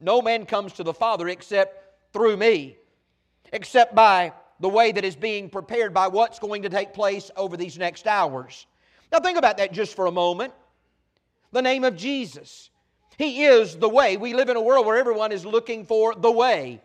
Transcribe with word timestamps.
No 0.00 0.20
man 0.20 0.46
comes 0.46 0.72
to 0.74 0.82
the 0.82 0.92
Father 0.92 1.28
except 1.28 2.12
through 2.12 2.36
me, 2.36 2.76
except 3.52 3.94
by 3.94 4.32
the 4.60 4.68
way 4.68 4.92
that 4.92 5.04
is 5.04 5.16
being 5.16 5.48
prepared 5.48 5.92
by 5.92 6.08
what's 6.08 6.38
going 6.38 6.62
to 6.62 6.68
take 6.68 6.92
place 6.92 7.30
over 7.36 7.56
these 7.56 7.78
next 7.78 8.06
hours. 8.06 8.66
Now, 9.12 9.20
think 9.20 9.38
about 9.38 9.58
that 9.58 9.72
just 9.72 9.94
for 9.94 10.06
a 10.06 10.12
moment. 10.12 10.52
The 11.52 11.62
name 11.62 11.84
of 11.84 11.96
Jesus. 11.96 12.70
He 13.16 13.44
is 13.44 13.76
the 13.76 13.88
way. 13.88 14.16
We 14.16 14.34
live 14.34 14.48
in 14.48 14.56
a 14.56 14.60
world 14.60 14.86
where 14.86 14.96
everyone 14.96 15.30
is 15.30 15.46
looking 15.46 15.84
for 15.84 16.14
the 16.14 16.30
way. 16.30 16.82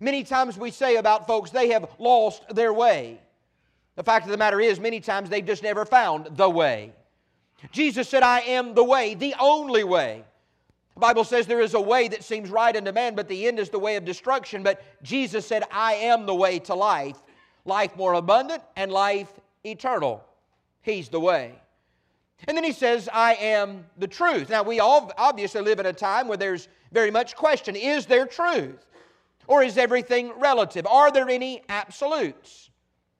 Many 0.00 0.22
times 0.22 0.56
we 0.56 0.70
say 0.70 0.96
about 0.96 1.26
folks, 1.26 1.50
they 1.50 1.70
have 1.70 1.88
lost 1.98 2.42
their 2.54 2.72
way. 2.72 3.20
The 3.96 4.04
fact 4.04 4.26
of 4.26 4.30
the 4.30 4.36
matter 4.36 4.60
is, 4.60 4.78
many 4.78 5.00
times 5.00 5.28
they've 5.28 5.44
just 5.44 5.62
never 5.62 5.84
found 5.84 6.36
the 6.36 6.48
way. 6.48 6.92
Jesus 7.72 8.08
said, 8.08 8.22
I 8.22 8.40
am 8.42 8.74
the 8.74 8.84
way, 8.84 9.14
the 9.14 9.34
only 9.40 9.82
way. 9.82 10.24
The 10.94 11.00
Bible 11.00 11.24
says 11.24 11.46
there 11.46 11.60
is 11.60 11.74
a 11.74 11.80
way 11.80 12.08
that 12.08 12.24
seems 12.24 12.50
right 12.50 12.74
unto 12.74 12.92
man, 12.92 13.14
but 13.14 13.28
the 13.28 13.46
end 13.46 13.58
is 13.58 13.70
the 13.70 13.78
way 13.78 13.96
of 13.96 14.04
destruction. 14.04 14.62
But 14.62 14.82
Jesus 15.02 15.46
said, 15.46 15.64
I 15.70 15.94
am 15.94 16.26
the 16.26 16.34
way 16.34 16.58
to 16.60 16.74
life, 16.74 17.16
life 17.64 17.96
more 17.96 18.14
abundant 18.14 18.62
and 18.76 18.92
life 18.92 19.32
eternal. 19.64 20.24
He's 20.82 21.08
the 21.08 21.20
way. 21.20 21.54
And 22.46 22.56
then 22.56 22.64
he 22.64 22.72
says, 22.72 23.08
I 23.12 23.34
am 23.34 23.84
the 23.96 24.06
truth. 24.06 24.48
Now, 24.48 24.62
we 24.62 24.78
all 24.80 25.12
obviously 25.18 25.60
live 25.60 25.80
in 25.80 25.86
a 25.86 25.92
time 25.92 26.28
where 26.28 26.36
there's 26.36 26.68
very 26.92 27.10
much 27.10 27.34
question 27.34 27.74
is 27.74 28.06
there 28.06 28.26
truth? 28.26 28.84
Or 29.48 29.62
is 29.62 29.78
everything 29.78 30.32
relative? 30.38 30.86
Are 30.86 31.10
there 31.10 31.28
any 31.28 31.62
absolutes? 31.68 32.70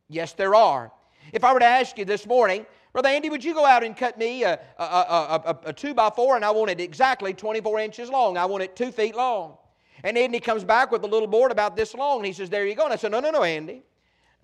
Yes, 0.09 0.34
there 0.34 0.55
are. 0.55 0.93
If 1.33 1.43
I 1.43 1.53
were 1.53 1.59
to 1.59 1.65
ask 1.65 1.99
you 1.99 2.05
this 2.05 2.27
morning, 2.27 2.66
Brother 2.93 3.09
Andy, 3.09 3.31
would 3.31 3.43
you 3.43 3.55
go 3.55 3.65
out 3.65 3.83
and 3.83 3.97
cut 3.97 4.19
me 4.19 4.44
a, 4.44 4.61
a, 4.78 4.83
a, 4.83 5.59
a, 5.66 5.72
two 5.72 5.94
by 5.94 6.11
four, 6.11 6.37
and 6.37 6.44
I 6.44 6.50
want 6.50 6.71
it 6.71 6.81
exactly 6.81 7.34
24 7.34 7.81
inches 7.81 8.11
long. 8.11 8.37
I 8.37 8.44
want 8.44 8.62
it 8.62 8.77
two 8.77 8.93
feet 8.93 9.15
long. 9.15 9.56
And 10.05 10.16
Andy 10.16 10.39
comes 10.39 10.65
back 10.65 10.93
with 10.93 11.03
a 11.03 11.06
little 11.06 11.27
board 11.27 11.50
about 11.50 11.77
this 11.77 11.94
long, 11.94 12.19
and 12.19 12.27
he 12.27 12.33
says, 12.33 12.50
There 12.50 12.66
you 12.66 12.75
go. 12.75 12.84
And 12.84 12.93
I 12.93 12.97
said, 12.97 13.10
No, 13.10 13.21
no, 13.21 13.31
no, 13.31 13.43
Andy. 13.43 13.83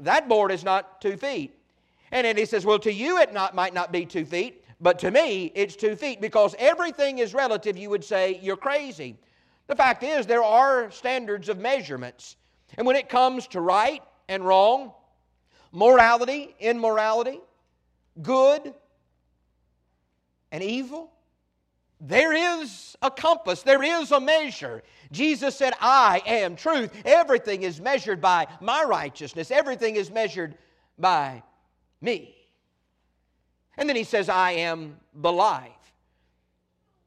That 0.01 0.28
board 0.28 0.53
is 0.53 0.65
not 0.65 1.01
two 1.01 1.16
feet. 1.16 1.55
And 2.12 2.27
Andy 2.27 2.45
says, 2.45 2.65
Well, 2.65 2.78
to 2.81 2.93
you 2.93 3.19
it 3.19 3.33
not, 3.33 3.55
might 3.55 3.75
not 3.75 3.93
be 3.93 4.06
two 4.06 4.25
feet, 4.25 4.65
but 4.81 4.99
to 5.01 5.11
me 5.11 5.53
it's 5.55 5.77
two 5.77 5.97
feet 5.97 6.21
because 6.21 6.55
everything 6.59 7.19
is 7.19 7.34
relative. 7.34 7.77
You 7.77 7.91
would 7.91 8.05
say, 8.05 8.39
You're 8.43 8.56
crazy. 8.56 9.16
The 9.67 9.77
fact 9.77 10.03
is, 10.03 10.27
there 10.27 10.43
are 10.43 10.91
standards 10.91 11.49
of 11.49 11.59
measurements. 11.59 12.37
And 12.77 12.87
when 12.87 12.97
it 12.97 13.09
comes 13.09 13.47
to 13.49 13.61
right 13.61 14.03
and 14.29 14.45
wrong, 14.45 14.93
morality, 15.73 16.55
immorality, 16.61 17.41
good 18.21 18.75
and 20.53 20.63
evil? 20.63 21.11
There 22.01 22.33
is 22.33 22.97
a 23.01 23.11
compass, 23.11 23.63
there 23.63 23.83
is 23.83 24.13
a 24.13 24.21
measure. 24.21 24.83
Jesus 25.11 25.57
said, 25.57 25.73
I 25.81 26.23
am 26.27 26.55
truth. 26.55 26.93
Everything 27.05 27.63
is 27.63 27.81
measured 27.81 28.21
by 28.21 28.47
my 28.61 28.85
righteousness, 28.85 29.51
everything 29.51 29.97
is 29.97 30.11
measured 30.11 30.57
by 30.99 31.43
me. 32.01 32.37
And 33.77 33.89
then 33.89 33.97
he 33.97 34.05
says, 34.05 34.29
I 34.29 34.53
am 34.53 34.97
the 35.15 35.33
life. 35.33 35.84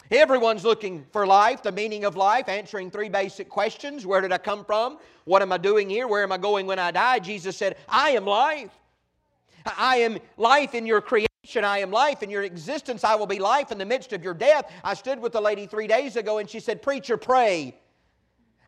Everyone's 0.09 0.63
looking 0.63 1.05
for 1.11 1.27
life, 1.27 1.61
the 1.61 1.71
meaning 1.71 2.05
of 2.05 2.15
life, 2.15 2.47
answering 2.47 2.89
three 2.89 3.09
basic 3.09 3.49
questions 3.49 4.05
Where 4.05 4.21
did 4.21 4.31
I 4.31 4.37
come 4.37 4.63
from? 4.63 4.99
What 5.25 5.41
am 5.41 5.51
I 5.51 5.57
doing 5.57 5.89
here? 5.89 6.07
Where 6.07 6.23
am 6.23 6.31
I 6.31 6.37
going 6.37 6.65
when 6.65 6.79
I 6.79 6.91
die? 6.91 7.19
Jesus 7.19 7.57
said, 7.57 7.75
I 7.89 8.11
am 8.11 8.25
life. 8.25 8.71
I 9.65 9.97
am 9.97 10.19
life 10.37 10.73
in 10.73 10.85
your 10.85 11.01
creation. 11.01 11.27
I 11.63 11.79
am 11.79 11.91
life 11.91 12.23
in 12.23 12.29
your 12.29 12.43
existence. 12.43 13.03
I 13.03 13.15
will 13.15 13.27
be 13.27 13.39
life 13.39 13.71
in 13.71 13.77
the 13.77 13.85
midst 13.85 14.13
of 14.13 14.23
your 14.23 14.33
death. 14.33 14.71
I 14.83 14.93
stood 14.93 15.19
with 15.19 15.33
the 15.33 15.41
lady 15.41 15.65
three 15.67 15.87
days 15.87 16.15
ago 16.15 16.37
and 16.37 16.49
she 16.49 16.61
said, 16.61 16.81
Preacher, 16.81 17.17
pray. 17.17 17.75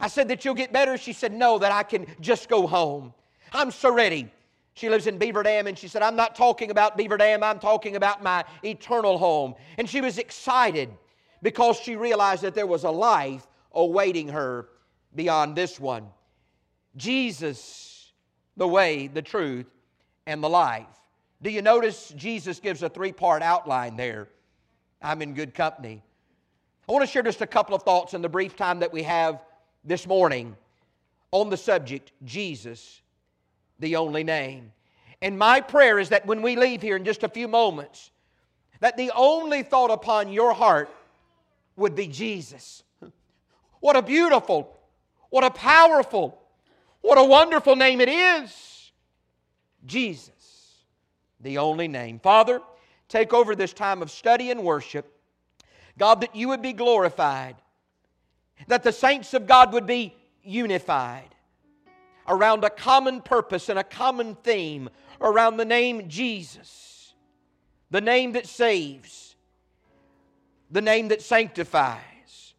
I 0.01 0.07
said 0.07 0.27
that 0.29 0.43
you'll 0.43 0.55
get 0.55 0.73
better. 0.73 0.97
She 0.97 1.13
said, 1.13 1.31
No, 1.31 1.57
that 1.59 1.71
I 1.71 1.83
can 1.83 2.05
just 2.19 2.49
go 2.49 2.67
home. 2.67 3.13
I'm 3.53 3.71
so 3.71 3.93
ready. 3.93 4.29
She 4.73 4.89
lives 4.89 5.07
in 5.07 5.17
Beaver 5.17 5.43
Dam 5.43 5.67
and 5.67 5.77
she 5.77 5.87
said, 5.87 6.01
I'm 6.01 6.15
not 6.15 6.35
talking 6.35 6.71
about 6.71 6.97
Beaver 6.97 7.17
Dam, 7.17 7.43
I'm 7.43 7.59
talking 7.59 7.95
about 7.95 8.21
my 8.21 8.43
eternal 8.63 9.17
home. 9.17 9.55
And 9.77 9.89
she 9.89 10.01
was 10.01 10.17
excited 10.17 10.89
because 11.41 11.77
she 11.77 11.95
realized 11.95 12.43
that 12.43 12.55
there 12.55 12.67
was 12.67 12.83
a 12.83 12.91
life 12.91 13.45
awaiting 13.73 14.29
her 14.29 14.67
beyond 15.15 15.55
this 15.55 15.79
one. 15.79 16.07
Jesus, 16.97 18.11
the 18.57 18.67
way, 18.67 19.07
the 19.07 19.21
truth, 19.21 19.67
and 20.27 20.43
the 20.43 20.49
life. 20.49 20.85
Do 21.41 21.49
you 21.49 21.61
notice 21.61 22.13
Jesus 22.15 22.59
gives 22.59 22.83
a 22.83 22.89
three 22.89 23.11
part 23.11 23.41
outline 23.41 23.95
there? 23.95 24.27
I'm 25.01 25.21
in 25.21 25.33
good 25.33 25.53
company. 25.53 26.03
I 26.87 26.91
want 26.91 27.05
to 27.05 27.11
share 27.11 27.23
just 27.23 27.41
a 27.41 27.47
couple 27.47 27.75
of 27.75 27.83
thoughts 27.83 28.13
in 28.13 28.21
the 28.21 28.29
brief 28.29 28.55
time 28.55 28.79
that 28.79 28.91
we 28.91 29.03
have 29.03 29.43
this 29.85 30.05
morning 30.07 30.55
on 31.31 31.49
the 31.49 31.57
subject 31.57 32.11
Jesus, 32.25 33.01
the 33.79 33.95
only 33.95 34.23
name. 34.23 34.71
And 35.21 35.37
my 35.37 35.61
prayer 35.61 35.99
is 35.99 36.09
that 36.09 36.25
when 36.25 36.41
we 36.41 36.55
leave 36.55 36.81
here 36.81 36.95
in 36.95 37.05
just 37.05 37.23
a 37.23 37.29
few 37.29 37.47
moments, 37.47 38.11
that 38.79 38.97
the 38.97 39.11
only 39.15 39.63
thought 39.63 39.91
upon 39.91 40.31
your 40.31 40.53
heart 40.53 40.89
would 41.79 41.95
be 41.95 42.07
Jesus. 42.07 42.83
What 43.79 43.95
a 43.95 44.01
beautiful, 44.01 44.77
what 45.29 45.43
a 45.43 45.49
powerful, 45.49 46.39
what 47.01 47.17
a 47.17 47.23
wonderful 47.23 47.75
name 47.75 48.01
it 48.01 48.09
is. 48.09 48.91
Jesus, 49.85 50.83
the 51.39 51.57
only 51.57 51.87
name. 51.87 52.19
Father, 52.19 52.61
take 53.07 53.33
over 53.33 53.55
this 53.55 53.73
time 53.73 54.01
of 54.01 54.11
study 54.11 54.51
and 54.51 54.63
worship. 54.63 55.15
God, 55.97 56.21
that 56.21 56.35
you 56.35 56.49
would 56.49 56.61
be 56.61 56.73
glorified, 56.73 57.55
that 58.67 58.83
the 58.83 58.91
saints 58.91 59.33
of 59.33 59.47
God 59.47 59.73
would 59.73 59.85
be 59.85 60.13
unified 60.43 61.35
around 62.27 62.63
a 62.63 62.69
common 62.69 63.21
purpose 63.21 63.69
and 63.69 63.79
a 63.79 63.83
common 63.83 64.35
theme 64.35 64.89
around 65.21 65.57
the 65.57 65.65
name 65.65 66.07
Jesus, 66.07 67.13
the 67.89 68.01
name 68.01 68.33
that 68.33 68.47
saves, 68.47 69.28
the 70.69 70.81
name 70.81 71.07
that 71.09 71.21
sanctifies, 71.21 72.53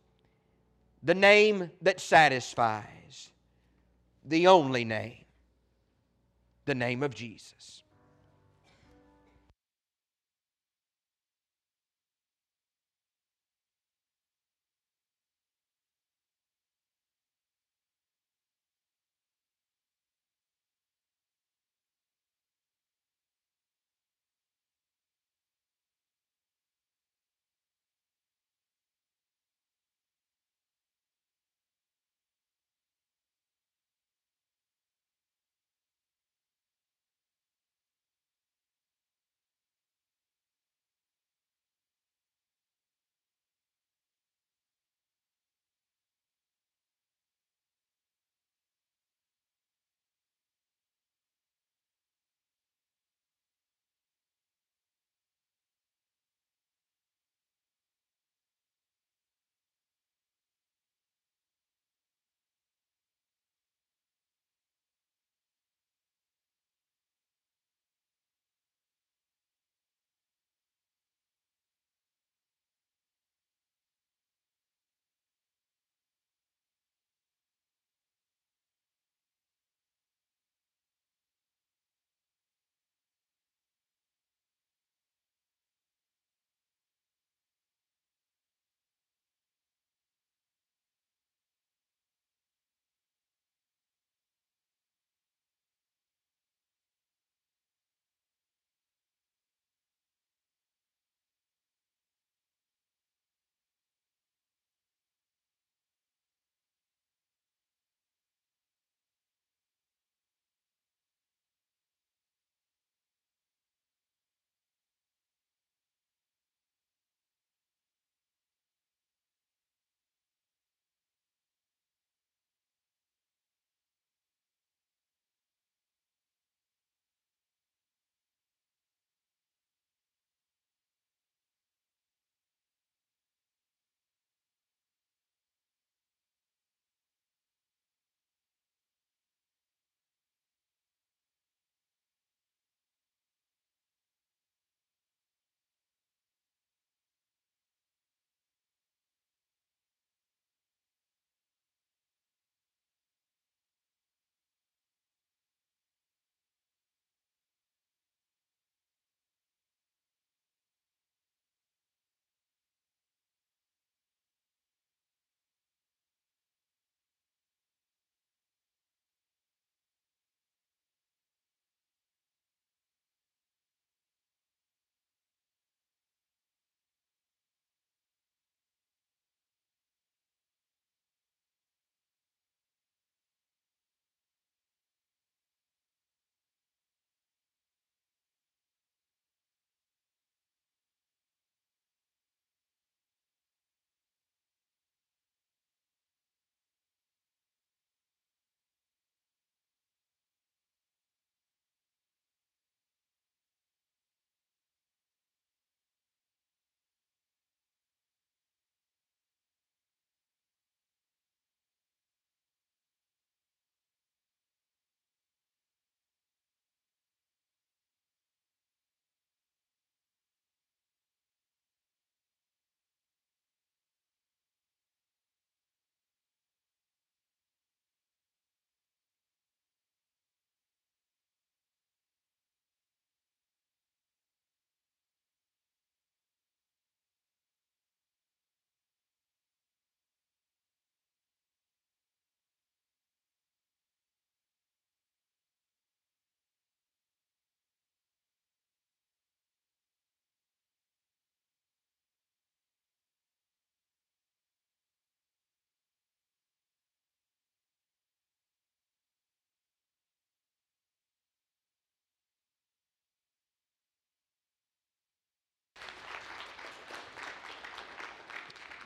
the 1.02 1.14
name 1.14 1.70
that 1.82 2.00
satisfies, 2.00 3.30
the 4.24 4.46
only 4.46 4.84
name. 4.84 5.16
The 6.66 6.74
name 6.74 7.02
of 7.02 7.14
Jesus. 7.14 7.82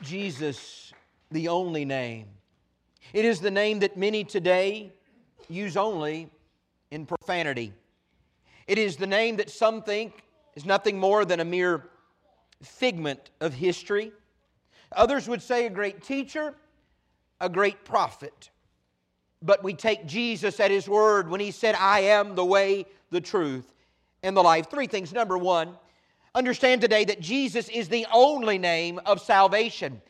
Jesus 0.05 0.93
the 1.31 1.47
only 1.47 1.83
name. 1.83 2.27
It 3.11 3.25
is 3.25 3.39
the 3.39 3.51
name 3.51 3.79
that 3.79 3.97
many 3.97 4.23
today 4.23 4.93
use 5.49 5.75
only 5.75 6.29
in 6.91 7.05
profanity. 7.05 7.73
It 8.67 8.77
is 8.77 8.97
the 8.97 9.07
name 9.07 9.37
that 9.37 9.49
some 9.49 9.81
think 9.81 10.13
is 10.55 10.65
nothing 10.65 10.99
more 10.99 11.25
than 11.25 11.39
a 11.39 11.45
mere 11.45 11.89
figment 12.61 13.31
of 13.41 13.53
history. 13.53 14.11
Others 14.91 15.27
would 15.27 15.41
say 15.41 15.65
a 15.65 15.69
great 15.69 16.03
teacher, 16.03 16.53
a 17.41 17.49
great 17.49 17.83
prophet. 17.83 18.49
But 19.41 19.63
we 19.63 19.73
take 19.73 20.05
Jesus 20.05 20.59
at 20.59 20.71
his 20.71 20.87
word 20.87 21.29
when 21.29 21.39
he 21.39 21.51
said, 21.51 21.75
I 21.75 22.01
am 22.01 22.35
the 22.35 22.45
way, 22.45 22.85
the 23.09 23.21
truth, 23.21 23.73
and 24.23 24.37
the 24.37 24.43
life. 24.43 24.69
Three 24.69 24.87
things. 24.87 25.13
Number 25.13 25.37
one, 25.37 25.77
understand 26.35 26.81
today 26.81 27.05
that 27.05 27.21
Jesus 27.21 27.69
is 27.69 27.87
the 27.87 28.05
only 28.13 28.57
name 28.57 28.99
of 29.05 29.21
salvation. 29.21 30.01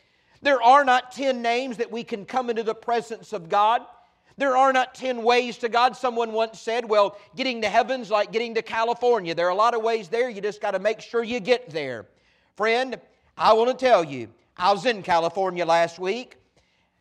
There 0.42 0.62
are 0.62 0.84
not 0.84 1.12
10 1.12 1.42
names 1.42 1.78
that 1.78 1.92
we 1.92 2.04
can 2.04 2.26
come 2.26 2.50
into 2.50 2.64
the 2.64 2.76
presence 2.76 3.32
of 3.32 3.48
God. 3.48 3.84
There 4.38 4.58
are 4.58 4.74
not 4.74 4.96
10 4.96 5.24
ways 5.24 5.58
to 5.60 5.70
God. 5.70 5.96
Someone 5.96 6.34
once 6.34 6.60
said, 6.60 6.90
well, 6.90 7.18
getting 7.36 7.62
to 7.62 7.70
heaven's 7.70 8.12
like 8.12 8.32
getting 8.32 8.56
to 8.56 8.62
California. 8.62 9.34
There 9.34 9.48
are 9.48 9.52
a 9.52 9.56
lot 9.56 9.76
of 9.76 9.82
ways 9.82 10.10
there. 10.10 10.30
You 10.30 10.42
just 10.42 10.60
got 10.60 10.72
to 10.72 10.80
make 10.80 11.00
sure 11.00 11.24
you 11.24 11.40
get 11.40 11.70
there. 11.70 12.08
Friend, 12.58 13.00
I 13.38 13.54
want 13.54 13.78
to 13.78 13.86
tell 13.86 14.04
you, 14.04 14.28
I 14.58 14.72
was 14.74 14.86
in 14.86 15.04
California 15.04 15.66
last 15.66 16.00
week. 16.00 16.38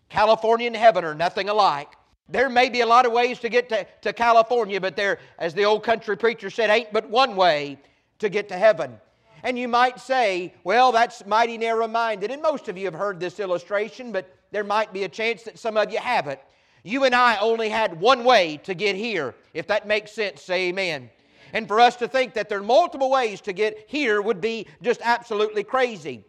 California 0.09 0.67
and 0.69 0.77
heaven 0.77 1.05
are 1.05 1.15
nothing 1.15 1.49
alike. 1.49 1.89
There 2.29 2.49
may 2.49 2.69
be 2.69 2.83
a 2.83 2.87
lot 2.87 3.05
of 3.05 3.13
ways 3.13 3.41
to 3.41 3.49
get 3.49 3.69
to, 3.71 3.87
to 4.03 4.13
California, 4.13 4.81
but 4.81 4.97
there, 4.97 5.19
as 5.39 5.55
the 5.55 5.65
old 5.65 5.83
country 5.83 6.17
preacher 6.17 6.51
said, 6.51 6.71
ain't 6.71 6.93
but 6.93 7.11
one 7.11 7.37
way 7.37 7.79
to 8.21 8.29
get 8.29 8.49
to 8.49 8.57
heaven. 8.57 8.99
And 9.45 9.59
you 9.59 9.69
might 9.69 10.01
say, 10.01 10.55
well, 10.65 10.91
that's 10.91 11.27
mighty 11.27 11.59
narrow 11.59 11.87
minded. 11.87 12.31
And 12.31 12.41
most 12.41 12.69
of 12.69 12.79
you 12.79 12.87
have 12.87 12.95
heard 12.95 13.21
this 13.21 13.39
illustration, 13.39 14.11
but 14.11 14.35
there 14.51 14.65
might 14.65 14.91
be 14.93 15.05
a 15.05 15.09
chance 15.09 15.43
that 15.43 15.59
some 15.59 15.77
of 15.77 15.93
you 15.93 15.99
haven't. 15.99 16.41
You 16.83 17.05
and 17.05 17.15
I 17.15 17.37
only 17.37 17.69
had 17.69 18.01
one 18.01 18.25
way 18.25 18.57
to 18.65 18.75
get 18.75 18.97
here. 18.97 19.35
If 19.53 19.67
that 19.67 19.87
makes 19.87 20.13
sense, 20.13 20.43
say 20.43 20.69
amen. 20.69 21.11
And 21.53 21.69
for 21.69 21.79
us 21.79 21.95
to 21.97 22.09
think 22.09 22.33
that 22.35 22.49
there 22.49 22.59
are 22.59 22.63
multiple 22.63 23.11
ways 23.11 23.43
to 23.43 23.53
get 23.53 23.85
here 23.87 24.23
would 24.23 24.41
be 24.41 24.67
just 24.83 25.01
absolutely 25.05 25.63
crazy. 25.63 26.25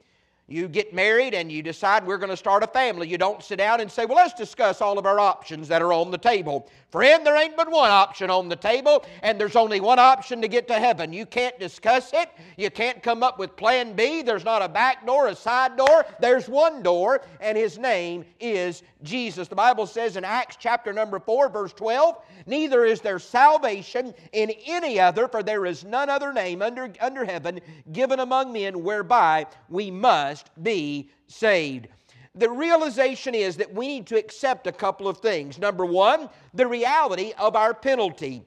You 0.48 0.68
get 0.68 0.94
married 0.94 1.34
and 1.34 1.52
you 1.52 1.64
decide 1.64 2.06
we're 2.06 2.20
going 2.20 2.30
to 2.30 2.38
start 2.38 2.62
a 2.62 2.68
family. 2.68 3.08
You 3.08 3.18
don't 3.18 3.42
sit 3.42 3.56
down 3.56 3.82
and 3.82 3.92
say, 3.92 4.06
Well, 4.06 4.18
let's 4.18 4.36
discuss 4.36 4.80
all 4.80 5.00
of 5.00 5.08
our 5.08 5.20
options 5.20 5.68
that 5.70 5.82
are 5.82 5.92
on 5.92 6.12
the 6.12 6.20
table. 6.20 6.70
Friend, 6.92 7.26
there 7.26 7.36
ain't 7.36 7.58
but 7.58 7.70
one 7.70 7.90
option 7.90 8.30
on 8.30 8.48
the 8.48 8.56
table, 8.56 9.06
and 9.24 9.40
there's 9.40 9.56
only 9.56 9.80
one 9.80 9.98
option 9.98 10.42
to 10.42 10.48
get 10.48 10.68
to 10.68 10.76
heaven. 10.76 11.12
You 11.12 11.26
can't 11.26 11.60
discuss 11.60 12.14
it. 12.14 12.30
You 12.58 12.70
can't 12.70 13.02
come 13.02 13.24
up 13.24 13.40
with 13.40 13.56
plan 13.56 13.94
B. 13.96 14.22
There's 14.22 14.46
not 14.46 14.62
a 14.62 14.70
back 14.70 15.06
door, 15.06 15.28
a 15.28 15.36
side 15.36 15.76
door. 15.76 16.06
There's 16.20 16.48
one 16.48 16.84
door, 16.84 17.22
and 17.42 17.58
his 17.58 17.78
name 17.80 18.24
is 18.40 18.84
Jesus. 19.04 19.48
The 19.48 19.56
Bible 19.56 19.88
says 19.88 20.16
in 20.16 20.24
Acts 20.24 20.58
chapter 20.58 20.94
number 20.94 21.20
4, 21.20 21.50
verse 21.50 21.74
12, 21.74 22.18
Neither 22.46 22.86
is 22.86 23.02
there 23.02 23.20
salvation 23.20 24.14
in 24.32 24.52
any 24.66 25.00
other, 25.00 25.28
for 25.28 25.44
there 25.44 25.66
is 25.66 25.84
none 25.84 26.10
other 26.10 26.32
name 26.32 26.62
under, 26.62 26.94
under 27.02 27.26
heaven 27.26 27.60
given 27.92 28.20
among 28.20 28.54
men 28.54 28.84
whereby 28.84 29.48
we 29.70 29.92
must 29.92 30.35
be 30.62 31.10
saved 31.28 31.88
the 32.36 32.50
realization 32.50 33.34
is 33.34 33.56
that 33.58 33.74
we 33.74 33.88
need 33.88 34.08
to 34.08 34.18
accept 34.18 34.68
a 34.68 34.72
couple 34.72 35.08
of 35.08 35.20
things. 35.20 35.58
Number 35.58 35.86
one, 35.86 36.30
the 36.54 36.68
reality 36.68 37.34
of 37.38 37.56
our 37.56 37.74
penalty 37.74 38.44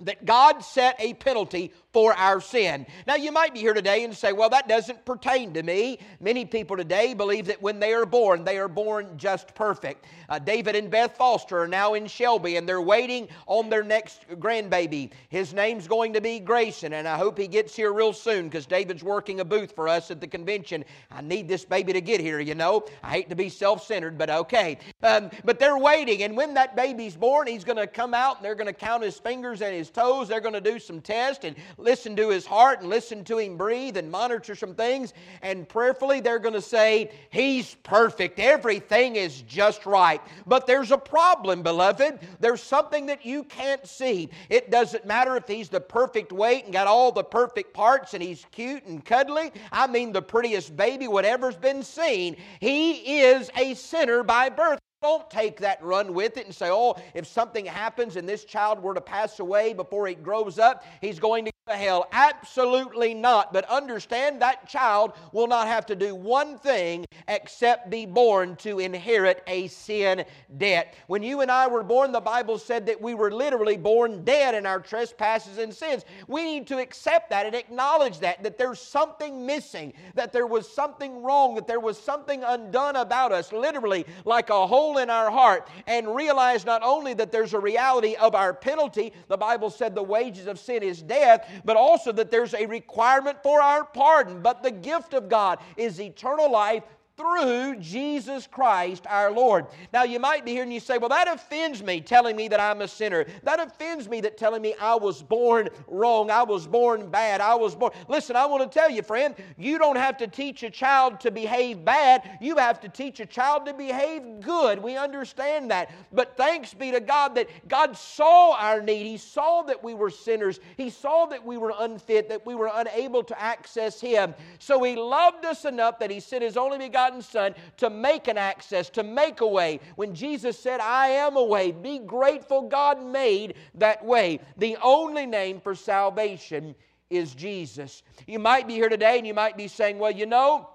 that 0.00 0.24
God 0.24 0.60
set 0.60 0.96
a 0.98 1.14
penalty 1.14 1.72
for 1.92 2.14
our 2.14 2.40
sin. 2.40 2.86
Now, 3.06 3.16
you 3.16 3.32
might 3.32 3.52
be 3.52 3.60
here 3.60 3.74
today 3.74 4.04
and 4.04 4.16
say, 4.16 4.32
well, 4.32 4.48
that 4.50 4.68
doesn't 4.68 5.04
pertain 5.04 5.52
to 5.54 5.62
me. 5.62 5.98
Many 6.20 6.44
people 6.44 6.76
today 6.76 7.14
believe 7.14 7.46
that 7.46 7.60
when 7.60 7.80
they 7.80 7.92
are 7.92 8.06
born, 8.06 8.44
they 8.44 8.58
are 8.58 8.68
born 8.68 9.16
just 9.16 9.54
perfect. 9.54 10.06
Uh, 10.28 10.38
David 10.38 10.76
and 10.76 10.90
Beth 10.90 11.16
Foster 11.16 11.58
are 11.60 11.68
now 11.68 11.94
in 11.94 12.06
Shelby 12.06 12.56
and 12.56 12.68
they're 12.68 12.80
waiting 12.80 13.28
on 13.46 13.68
their 13.68 13.82
next 13.82 14.26
grandbaby. 14.38 15.10
His 15.28 15.52
name's 15.52 15.88
going 15.88 16.12
to 16.12 16.20
be 16.20 16.38
Grayson, 16.38 16.92
and 16.92 17.08
I 17.08 17.16
hope 17.16 17.38
he 17.38 17.48
gets 17.48 17.74
here 17.74 17.92
real 17.92 18.12
soon 18.12 18.48
because 18.48 18.66
David's 18.66 19.02
working 19.02 19.40
a 19.40 19.44
booth 19.44 19.74
for 19.74 19.88
us 19.88 20.10
at 20.10 20.20
the 20.20 20.26
convention. 20.26 20.84
I 21.10 21.20
need 21.22 21.48
this 21.48 21.64
baby 21.64 21.92
to 21.92 22.00
get 22.00 22.20
here, 22.20 22.40
you 22.40 22.54
know. 22.54 22.84
I 23.02 23.10
hate 23.10 23.28
to 23.30 23.36
be 23.36 23.48
self 23.48 23.84
centered, 23.84 24.16
but 24.16 24.30
okay. 24.30 24.78
Um, 25.02 25.30
but 25.44 25.58
they're 25.58 25.78
waiting, 25.78 26.22
and 26.22 26.36
when 26.36 26.54
that 26.54 26.76
baby's 26.76 27.16
born, 27.16 27.46
he's 27.46 27.64
going 27.64 27.78
to 27.78 27.86
come 27.86 28.14
out 28.14 28.36
and 28.36 28.44
they're 28.44 28.54
going 28.54 28.66
to 28.66 28.72
count 28.72 29.02
his 29.02 29.18
fingers 29.18 29.62
and 29.62 29.74
his 29.74 29.90
toes. 29.90 30.28
They're 30.28 30.40
going 30.40 30.54
to 30.54 30.60
do 30.60 30.78
some 30.78 31.00
tests 31.00 31.44
and 31.44 31.56
listen 31.82 32.16
to 32.16 32.28
his 32.30 32.46
heart 32.46 32.80
and 32.80 32.88
listen 32.88 33.24
to 33.24 33.38
him 33.38 33.56
breathe 33.56 33.96
and 33.96 34.10
monitor 34.10 34.54
some 34.54 34.74
things. 34.74 35.12
And 35.42 35.68
prayerfully, 35.68 36.20
they're 36.20 36.38
going 36.38 36.54
to 36.54 36.62
say, 36.62 37.10
He's 37.30 37.74
perfect. 37.82 38.38
Everything 38.38 39.16
is 39.16 39.42
just 39.42 39.86
right. 39.86 40.20
But 40.46 40.66
there's 40.66 40.90
a 40.90 40.98
problem, 40.98 41.62
beloved. 41.62 42.20
There's 42.40 42.62
something 42.62 43.06
that 43.06 43.24
you 43.24 43.44
can't 43.44 43.86
see. 43.86 44.30
It 44.48 44.70
doesn't 44.70 45.04
matter 45.06 45.36
if 45.36 45.46
he's 45.46 45.68
the 45.68 45.80
perfect 45.80 46.32
weight 46.32 46.64
and 46.64 46.72
got 46.72 46.86
all 46.86 47.12
the 47.12 47.24
perfect 47.24 47.74
parts 47.74 48.14
and 48.14 48.22
he's 48.22 48.46
cute 48.50 48.84
and 48.86 49.04
cuddly. 49.04 49.52
I 49.72 49.86
mean, 49.86 50.12
the 50.12 50.22
prettiest 50.22 50.76
baby, 50.76 51.08
whatever's 51.08 51.56
been 51.56 51.82
seen. 51.82 52.36
He 52.60 53.20
is 53.20 53.50
a 53.56 53.74
sinner 53.74 54.22
by 54.22 54.48
birth. 54.48 54.80
Don't 55.02 55.30
take 55.30 55.60
that 55.60 55.82
run 55.82 56.12
with 56.12 56.36
it 56.36 56.44
and 56.44 56.54
say, 56.54 56.68
oh, 56.70 56.94
if 57.14 57.26
something 57.26 57.64
happens 57.64 58.16
and 58.16 58.28
this 58.28 58.44
child 58.44 58.82
were 58.82 58.92
to 58.92 59.00
pass 59.00 59.40
away 59.40 59.72
before 59.72 60.06
he 60.06 60.14
grows 60.14 60.58
up, 60.58 60.84
he's 61.00 61.18
going 61.18 61.46
to 61.46 61.50
go 61.66 61.72
to 61.72 61.78
hell. 61.78 62.06
Absolutely 62.12 63.14
not. 63.14 63.50
But 63.50 63.64
understand 63.70 64.42
that 64.42 64.68
child 64.68 65.14
will 65.32 65.46
not 65.46 65.68
have 65.68 65.86
to 65.86 65.96
do 65.96 66.14
one 66.14 66.58
thing 66.58 67.06
except 67.28 67.88
be 67.88 68.04
born 68.04 68.56
to 68.56 68.78
inherit 68.78 69.42
a 69.46 69.68
sin 69.68 70.26
debt. 70.58 70.92
When 71.06 71.22
you 71.22 71.40
and 71.40 71.50
I 71.50 71.66
were 71.66 71.82
born, 71.82 72.12
the 72.12 72.20
Bible 72.20 72.58
said 72.58 72.84
that 72.84 73.00
we 73.00 73.14
were 73.14 73.30
literally 73.30 73.78
born 73.78 74.22
dead 74.22 74.54
in 74.54 74.66
our 74.66 74.80
trespasses 74.80 75.56
and 75.56 75.72
sins. 75.72 76.04
We 76.28 76.44
need 76.44 76.66
to 76.66 76.78
accept 76.78 77.30
that 77.30 77.46
and 77.46 77.54
acknowledge 77.54 78.18
that, 78.18 78.42
that 78.42 78.58
there's 78.58 78.80
something 78.80 79.46
missing, 79.46 79.94
that 80.14 80.30
there 80.30 80.46
was 80.46 80.70
something 80.70 81.22
wrong, 81.22 81.54
that 81.54 81.66
there 81.66 81.80
was 81.80 81.98
something 81.98 82.44
undone 82.44 82.96
about 82.96 83.32
us, 83.32 83.50
literally 83.50 84.04
like 84.26 84.50
a 84.50 84.66
hole 84.90 84.98
in 84.98 85.10
our 85.10 85.30
heart 85.30 85.68
and 85.86 86.14
realize 86.14 86.64
not 86.64 86.82
only 86.82 87.14
that 87.14 87.30
there's 87.30 87.54
a 87.54 87.58
reality 87.58 88.16
of 88.16 88.34
our 88.34 88.52
penalty, 88.52 89.12
the 89.28 89.36
Bible 89.36 89.70
said 89.70 89.94
the 89.94 90.02
wages 90.02 90.46
of 90.46 90.58
sin 90.58 90.82
is 90.82 91.02
death, 91.02 91.48
but 91.64 91.76
also 91.76 92.12
that 92.12 92.30
there's 92.30 92.54
a 92.54 92.66
requirement 92.66 93.38
for 93.42 93.62
our 93.62 93.84
pardon. 93.84 94.42
But 94.42 94.62
the 94.62 94.70
gift 94.70 95.14
of 95.14 95.28
God 95.28 95.58
is 95.76 96.00
eternal 96.00 96.50
life 96.50 96.82
through 97.20 97.76
Jesus 97.76 98.46
Christ 98.46 99.06
our 99.06 99.30
Lord. 99.30 99.66
Now, 99.92 100.04
you 100.04 100.18
might 100.18 100.44
be 100.44 100.52
here 100.52 100.62
and 100.62 100.72
you 100.72 100.80
say, 100.80 100.96
Well, 100.96 101.10
that 101.10 101.28
offends 101.28 101.82
me 101.82 102.00
telling 102.00 102.34
me 102.34 102.48
that 102.48 102.60
I'm 102.60 102.80
a 102.80 102.88
sinner. 102.88 103.26
That 103.42 103.60
offends 103.60 104.08
me 104.08 104.20
that 104.22 104.38
telling 104.38 104.62
me 104.62 104.74
I 104.80 104.94
was 104.94 105.22
born 105.22 105.68
wrong. 105.86 106.30
I 106.30 106.42
was 106.42 106.66
born 106.66 107.10
bad. 107.10 107.40
I 107.40 107.54
was 107.54 107.74
born. 107.74 107.92
Listen, 108.08 108.36
I 108.36 108.46
want 108.46 108.70
to 108.70 108.78
tell 108.78 108.90
you, 108.90 109.02
friend, 109.02 109.34
you 109.58 109.78
don't 109.78 109.96
have 109.96 110.16
to 110.18 110.26
teach 110.26 110.62
a 110.62 110.70
child 110.70 111.20
to 111.20 111.30
behave 111.30 111.84
bad. 111.84 112.38
You 112.40 112.56
have 112.56 112.80
to 112.80 112.88
teach 112.88 113.20
a 113.20 113.26
child 113.26 113.66
to 113.66 113.74
behave 113.74 114.40
good. 114.40 114.82
We 114.82 114.96
understand 114.96 115.70
that. 115.70 115.90
But 116.12 116.36
thanks 116.36 116.72
be 116.72 116.90
to 116.92 117.00
God 117.00 117.34
that 117.34 117.48
God 117.68 117.96
saw 117.96 118.56
our 118.56 118.80
need. 118.80 119.04
He 119.04 119.18
saw 119.18 119.62
that 119.62 119.84
we 119.84 119.92
were 119.92 120.10
sinners. 120.10 120.60
He 120.76 120.88
saw 120.88 121.26
that 121.26 121.44
we 121.44 121.58
were 121.58 121.74
unfit, 121.78 122.30
that 122.30 122.46
we 122.46 122.54
were 122.54 122.70
unable 122.72 123.22
to 123.24 123.40
access 123.40 124.00
Him. 124.00 124.34
So 124.58 124.82
He 124.82 124.96
loved 124.96 125.44
us 125.44 125.66
enough 125.66 125.98
that 125.98 126.10
He 126.10 126.20
sent 126.20 126.42
His 126.42 126.56
only 126.56 126.78
begotten 126.78 127.09
begotten 127.10 127.22
Son 127.22 127.54
to 127.78 127.90
make 127.90 128.28
an 128.28 128.38
access, 128.38 128.90
to 128.90 129.02
make 129.02 129.40
a 129.40 129.46
way. 129.46 129.80
When 129.96 130.14
Jesus 130.14 130.58
said, 130.58 130.80
I 130.80 131.08
am 131.08 131.36
a 131.36 131.44
way, 131.44 131.72
be 131.72 131.98
grateful 131.98 132.62
God 132.62 133.02
made 133.02 133.54
that 133.74 134.04
way. 134.04 134.40
The 134.56 134.76
only 134.82 135.26
name 135.26 135.60
for 135.60 135.74
salvation 135.74 136.74
is 137.08 137.34
Jesus. 137.34 138.02
You 138.26 138.38
might 138.38 138.68
be 138.68 138.74
here 138.74 138.88
today 138.88 139.18
and 139.18 139.26
you 139.26 139.34
might 139.34 139.56
be 139.56 139.68
saying, 139.68 139.98
well, 139.98 140.12
you 140.12 140.26
know, 140.26 140.68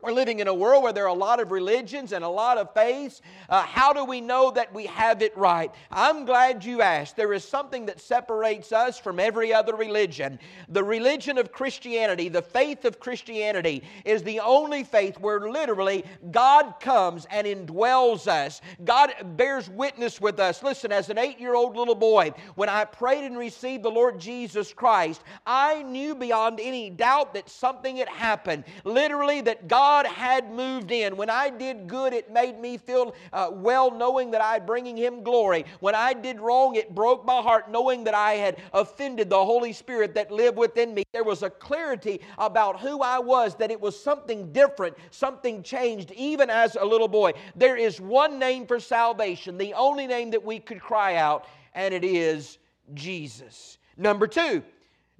we're 0.00 0.12
living 0.12 0.38
in 0.38 0.46
a 0.46 0.54
world 0.54 0.84
where 0.84 0.92
there 0.92 1.06
are 1.06 1.08
a 1.08 1.12
lot 1.12 1.40
of 1.40 1.50
religions 1.50 2.12
and 2.12 2.24
a 2.24 2.28
lot 2.28 2.56
of 2.56 2.72
faiths. 2.72 3.20
Uh, 3.48 3.62
how 3.62 3.92
do 3.92 4.04
we 4.04 4.20
know 4.20 4.52
that 4.52 4.72
we 4.72 4.86
have 4.86 5.22
it 5.22 5.36
right? 5.36 5.72
I'm 5.90 6.24
glad 6.24 6.64
you 6.64 6.82
asked. 6.82 7.16
There 7.16 7.32
is 7.32 7.42
something 7.42 7.86
that 7.86 8.00
separates 8.00 8.70
us 8.70 8.96
from 8.96 9.18
every 9.18 9.52
other 9.52 9.74
religion. 9.74 10.38
The 10.68 10.84
religion 10.84 11.36
of 11.36 11.50
Christianity, 11.50 12.28
the 12.28 12.42
faith 12.42 12.84
of 12.84 13.00
Christianity, 13.00 13.82
is 14.04 14.22
the 14.22 14.38
only 14.38 14.84
faith 14.84 15.18
where 15.18 15.50
literally 15.50 16.04
God 16.30 16.74
comes 16.78 17.26
and 17.32 17.44
indwells 17.44 18.28
us. 18.28 18.60
God 18.84 19.12
bears 19.36 19.68
witness 19.68 20.20
with 20.20 20.38
us. 20.38 20.62
Listen, 20.62 20.92
as 20.92 21.10
an 21.10 21.18
eight 21.18 21.40
year 21.40 21.56
old 21.56 21.76
little 21.76 21.96
boy, 21.96 22.32
when 22.54 22.68
I 22.68 22.84
prayed 22.84 23.24
and 23.24 23.36
received 23.36 23.82
the 23.82 23.90
Lord 23.90 24.20
Jesus 24.20 24.72
Christ, 24.72 25.24
I 25.44 25.82
knew 25.82 26.14
beyond 26.14 26.60
any 26.60 26.88
doubt 26.88 27.34
that 27.34 27.50
something 27.50 27.96
had 27.96 28.08
happened. 28.08 28.62
Literally, 28.84 29.40
that 29.40 29.66
God 29.66 29.87
God 29.88 30.04
had 30.04 30.50
moved 30.52 30.90
in. 30.92 31.16
When 31.16 31.30
I 31.30 31.48
did 31.48 31.86
good, 31.86 32.12
it 32.12 32.30
made 32.30 32.60
me 32.60 32.76
feel 32.76 33.14
uh, 33.32 33.48
well 33.50 33.90
knowing 33.90 34.30
that 34.32 34.42
I 34.42 34.58
bringing 34.58 34.98
Him 34.98 35.22
glory. 35.22 35.64
When 35.80 35.94
I 35.94 36.12
did 36.12 36.40
wrong, 36.40 36.74
it 36.74 36.94
broke 36.94 37.24
my 37.24 37.40
heart 37.40 37.70
knowing 37.70 38.04
that 38.04 38.12
I 38.12 38.34
had 38.34 38.58
offended 38.74 39.30
the 39.30 39.42
Holy 39.42 39.72
Spirit 39.72 40.14
that 40.14 40.30
lived 40.30 40.58
within 40.58 40.92
me. 40.92 41.04
There 41.14 41.24
was 41.24 41.42
a 41.42 41.48
clarity 41.48 42.20
about 42.36 42.78
who 42.78 43.00
I 43.00 43.18
was, 43.18 43.54
that 43.54 43.70
it 43.70 43.80
was 43.80 43.98
something 43.98 44.52
different, 44.52 44.94
something 45.10 45.62
changed, 45.62 46.10
even 46.10 46.50
as 46.50 46.76
a 46.76 46.84
little 46.84 47.08
boy. 47.08 47.32
There 47.56 47.78
is 47.78 47.98
one 47.98 48.38
name 48.38 48.66
for 48.66 48.78
salvation, 48.78 49.56
the 49.56 49.72
only 49.72 50.06
name 50.06 50.30
that 50.32 50.44
we 50.44 50.58
could 50.58 50.82
cry 50.82 51.16
out, 51.16 51.46
and 51.72 51.94
it 51.94 52.04
is 52.04 52.58
Jesus. 52.92 53.78
Number 53.96 54.26
two, 54.26 54.62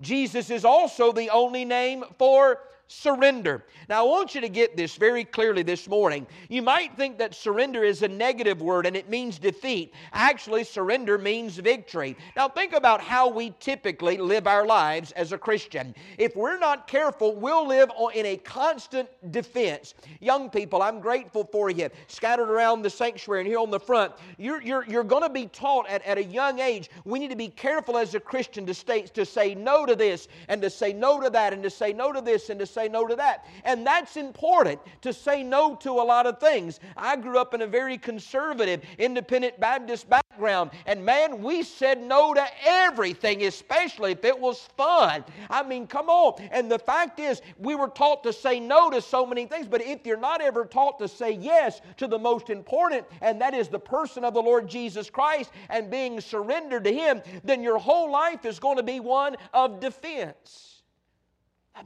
Jesus 0.02 0.50
is 0.50 0.66
also 0.66 1.10
the 1.10 1.30
only 1.30 1.64
name 1.64 2.04
for 2.18 2.60
surrender. 2.88 3.64
Now, 3.88 4.04
I 4.04 4.08
want 4.08 4.34
you 4.34 4.40
to 4.40 4.48
get 4.48 4.76
this 4.76 4.96
very 4.96 5.24
clearly 5.24 5.62
this 5.62 5.88
morning. 5.88 6.26
You 6.48 6.62
might 6.62 6.96
think 6.96 7.18
that 7.18 7.34
surrender 7.34 7.84
is 7.84 8.02
a 8.02 8.08
negative 8.08 8.60
word 8.60 8.86
and 8.86 8.96
it 8.96 9.08
means 9.08 9.38
defeat. 9.38 9.94
Actually, 10.12 10.64
surrender 10.64 11.18
means 11.18 11.56
victory. 11.58 12.16
Now, 12.34 12.48
think 12.48 12.72
about 12.72 13.00
how 13.00 13.28
we 13.28 13.54
typically 13.60 14.16
live 14.16 14.46
our 14.46 14.66
lives 14.66 15.12
as 15.12 15.32
a 15.32 15.38
Christian. 15.38 15.94
If 16.16 16.34
we're 16.34 16.58
not 16.58 16.88
careful, 16.88 17.36
we'll 17.36 17.66
live 17.66 17.90
in 18.14 18.24
a 18.26 18.36
constant 18.38 19.08
defense. 19.30 19.94
Young 20.20 20.48
people, 20.48 20.82
I'm 20.82 21.00
grateful 21.00 21.44
for 21.44 21.68
you. 21.68 21.90
Scattered 22.06 22.50
around 22.50 22.82
the 22.82 22.90
sanctuary 22.90 23.40
and 23.40 23.48
here 23.48 23.58
on 23.58 23.70
the 23.70 23.80
front, 23.80 24.14
you're, 24.38 24.62
you're, 24.62 24.84
you're 24.86 25.04
going 25.04 25.22
to 25.22 25.28
be 25.28 25.46
taught 25.46 25.86
at, 25.88 26.02
at 26.04 26.16
a 26.16 26.24
young 26.24 26.58
age. 26.58 26.88
We 27.04 27.18
need 27.18 27.30
to 27.30 27.36
be 27.36 27.48
careful 27.48 27.98
as 27.98 28.14
a 28.14 28.20
Christian 28.20 28.64
to, 28.64 28.74
stay, 28.74 29.02
to 29.02 29.26
say 29.26 29.54
no 29.54 29.84
to 29.84 29.94
this 29.94 30.28
and 30.48 30.62
to 30.62 30.70
say 30.70 30.94
no 30.94 31.20
to 31.20 31.28
that 31.30 31.52
and 31.52 31.62
to 31.62 31.70
say 31.70 31.92
no 31.92 32.12
to 32.12 32.22
this 32.22 32.48
and 32.48 32.58
to 32.58 32.66
say 32.78 32.88
no 32.88 33.06
to 33.06 33.16
that. 33.16 33.46
And 33.64 33.86
that's 33.86 34.16
important 34.16 34.80
to 35.02 35.12
say 35.12 35.42
no 35.42 35.74
to 35.76 35.90
a 35.90 36.04
lot 36.04 36.26
of 36.26 36.38
things. 36.38 36.80
I 36.96 37.16
grew 37.16 37.38
up 37.38 37.54
in 37.54 37.62
a 37.62 37.66
very 37.66 37.98
conservative, 37.98 38.82
independent 38.98 39.58
Baptist 39.58 40.08
background, 40.08 40.70
and 40.86 41.04
man, 41.04 41.42
we 41.42 41.62
said 41.62 42.00
no 42.00 42.34
to 42.34 42.46
everything, 42.64 43.44
especially 43.44 44.12
if 44.12 44.24
it 44.24 44.38
was 44.38 44.68
fun. 44.76 45.24
I 45.50 45.62
mean, 45.62 45.86
come 45.86 46.08
on. 46.08 46.40
And 46.52 46.70
the 46.70 46.78
fact 46.78 47.18
is, 47.18 47.42
we 47.58 47.74
were 47.74 47.88
taught 47.88 48.22
to 48.22 48.32
say 48.32 48.60
no 48.60 48.90
to 48.90 49.02
so 49.02 49.26
many 49.26 49.46
things, 49.46 49.66
but 49.66 49.82
if 49.82 50.06
you're 50.06 50.16
not 50.16 50.40
ever 50.40 50.64
taught 50.64 50.98
to 51.00 51.08
say 51.08 51.32
yes 51.32 51.80
to 51.96 52.06
the 52.06 52.18
most 52.18 52.50
important, 52.50 53.04
and 53.20 53.40
that 53.40 53.54
is 53.54 53.68
the 53.68 53.78
person 53.80 54.24
of 54.24 54.34
the 54.34 54.42
Lord 54.42 54.68
Jesus 54.68 55.10
Christ 55.10 55.50
and 55.68 55.90
being 55.90 56.20
surrendered 56.20 56.84
to 56.84 56.92
Him, 56.92 57.22
then 57.42 57.62
your 57.62 57.78
whole 57.78 58.10
life 58.10 58.44
is 58.44 58.60
going 58.60 58.76
to 58.76 58.82
be 58.82 59.00
one 59.00 59.36
of 59.52 59.80
defense 59.80 60.77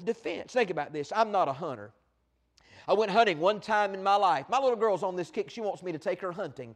defense. 0.04 0.52
Think 0.52 0.70
about 0.70 0.92
this. 0.92 1.12
I'm 1.14 1.30
not 1.30 1.48
a 1.48 1.52
hunter. 1.52 1.92
I 2.88 2.94
went 2.94 3.10
hunting 3.10 3.38
one 3.38 3.60
time 3.60 3.94
in 3.94 4.02
my 4.02 4.16
life. 4.16 4.46
My 4.48 4.58
little 4.58 4.76
girl's 4.76 5.02
on 5.02 5.16
this 5.16 5.30
kick. 5.30 5.50
She 5.50 5.60
wants 5.60 5.82
me 5.82 5.92
to 5.92 5.98
take 5.98 6.20
her 6.20 6.32
hunting. 6.32 6.74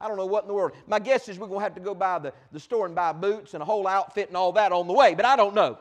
I 0.00 0.08
don't 0.08 0.16
know 0.16 0.26
what 0.26 0.44
in 0.44 0.48
the 0.48 0.54
world. 0.54 0.72
My 0.86 0.98
guess 0.98 1.28
is 1.28 1.38
we're 1.38 1.48
going 1.48 1.58
to 1.58 1.64
have 1.64 1.74
to 1.74 1.80
go 1.80 1.94
by 1.94 2.18
the, 2.18 2.32
the 2.52 2.60
store 2.60 2.86
and 2.86 2.94
buy 2.94 3.12
boots 3.12 3.54
and 3.54 3.62
a 3.62 3.66
whole 3.66 3.86
outfit 3.86 4.28
and 4.28 4.36
all 4.36 4.52
that 4.52 4.72
on 4.72 4.86
the 4.86 4.92
way, 4.92 5.14
but 5.14 5.24
I 5.24 5.36
don't 5.36 5.54
know. 5.54 5.78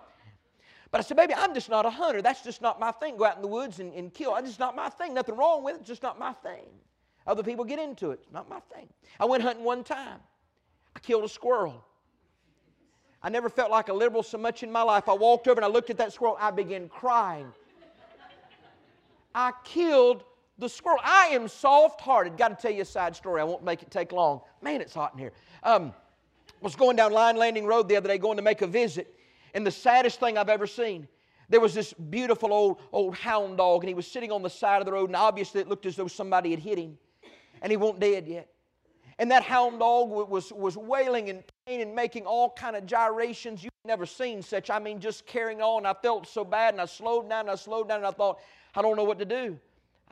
But 0.90 1.00
I 1.00 1.04
said, 1.04 1.18
baby, 1.18 1.34
I'm 1.36 1.54
just 1.54 1.70
not 1.70 1.86
a 1.86 1.90
hunter. 1.90 2.22
That's 2.22 2.42
just 2.44 2.62
not 2.62 2.80
my 2.80 2.92
thing. 2.92 3.18
Go 3.18 3.26
out 3.26 3.36
in 3.36 3.42
the 3.42 3.48
woods 3.48 3.80
and, 3.80 3.94
and 3.94 4.14
kill. 4.14 4.34
That's 4.34 4.48
just 4.48 4.60
not 4.60 4.76
my 4.76 4.90
thing. 4.90 5.14
Nothing 5.14 5.36
wrong 5.36 5.64
with 5.64 5.76
it. 5.76 5.80
It's 5.80 5.88
just 5.88 6.02
not 6.02 6.18
my 6.18 6.34
thing. 6.34 6.66
Other 7.28 7.44
people 7.44 7.66
get 7.66 7.78
into 7.78 8.12
it. 8.12 8.20
It's 8.24 8.32
not 8.32 8.50
my 8.50 8.62
thing. 8.74 8.88
I 9.20 9.26
went 9.26 9.44
hunting 9.44 9.66
one 9.66 9.84
time. 9.84 10.20
I 10.96 11.00
killed 11.00 11.26
a 11.26 11.30
squirrel. 11.30 11.84
I 13.22 13.30
never 13.30 13.50
felt 13.50 13.72
like 13.72 13.90
a 13.90 13.94
liberal 13.94 14.24
so 14.24 14.38
much 14.38 14.64
in 14.64 14.72
my 14.72 14.84
life. 14.84 15.10
I 15.10 15.14
walked 15.14 15.48
over 15.48 15.60
and 15.60 15.66
I 15.66 15.70
looked 15.70 15.90
at 15.90 15.98
that 15.98 16.14
squirrel. 16.14 16.38
I 16.40 16.52
began 16.52 16.88
crying. 16.88 17.52
I 19.34 19.52
killed 19.64 20.24
the 20.58 20.70
squirrel. 20.70 21.00
I 21.04 21.28
am 21.28 21.48
soft 21.48 22.02
hearted. 22.02 22.38
Got 22.38 22.50
to 22.50 22.56
tell 22.56 22.72
you 22.72 22.82
a 22.82 22.86
side 22.86 23.16
story. 23.16 23.42
I 23.42 23.44
won't 23.44 23.64
make 23.64 23.82
it 23.82 23.92
take 23.92 24.12
long. 24.12 24.42
Man, 24.62 24.82
it's 24.82 24.94
hot 24.94 25.14
in 25.14 25.20
here. 25.20 25.34
Um, 25.64 25.94
was 26.62 26.76
going 26.76 26.96
down 26.96 27.12
Line 27.12 27.38
Landing 27.38 27.66
Road 27.66 27.88
the 27.88 27.96
other 27.96 28.08
day 28.08 28.18
going 28.18 28.38
to 28.38 28.44
make 28.44 28.62
a 28.62 28.68
visit, 28.68 29.14
and 29.54 29.66
the 29.66 29.72
saddest 29.72 30.20
thing 30.20 30.38
I've 30.38 30.50
ever 30.50 30.66
seen. 30.66 31.08
There 31.50 31.60
was 31.62 31.74
this 31.74 31.94
beautiful 31.94 32.52
old, 32.52 32.82
old 32.92 33.16
hound 33.16 33.58
dog, 33.58 33.84
and 33.84 33.88
he 33.88 33.94
was 33.94 34.06
sitting 34.08 34.32
on 34.32 34.42
the 34.42 34.50
side 34.50 34.82
of 34.82 34.86
the 34.86 34.92
road, 34.92 35.10
and 35.10 35.16
obviously 35.16 35.62
it 35.62 35.68
looked 35.68 35.86
as 35.86 35.96
though 35.96 36.08
somebody 36.08 36.50
had 36.52 36.60
hit 36.60 36.78
him, 36.78 36.98
and 37.62 37.72
he 37.72 37.78
wasn't 37.78 38.02
dead 38.02 38.28
yet. 38.28 38.50
And 39.20 39.32
that 39.32 39.44
hound 39.44 39.80
dog 39.80 40.10
was, 40.10 40.52
was 40.54 40.78
wailing 40.78 41.30
in 41.30 41.44
pain 41.66 41.82
and 41.82 41.96
making 41.96 42.26
all 42.26 42.52
kind 42.52 42.76
of 42.76 42.86
gyrations. 42.86 43.64
You've 43.64 43.74
never 43.84 44.06
seen 44.06 44.44
such. 44.44 44.70
I 44.70 44.78
mean, 44.78 45.00
just 45.00 45.26
carrying 45.26 45.62
on. 45.62 45.88
I 45.88 45.94
felt 45.94 46.28
so 46.28 46.46
bad, 46.46 46.76
and 46.76 46.82
I 46.82 46.86
slowed 46.86 47.28
down, 47.28 47.42
and 47.42 47.52
I 47.52 47.56
slowed 47.56 47.88
down, 47.88 47.98
and 47.98 48.06
I 48.06 48.12
thought, 48.12 48.40
I 48.76 48.84
don't 48.84 48.96
know 48.96 49.04
what 49.04 49.18
to 49.18 49.26
do. 49.26 49.58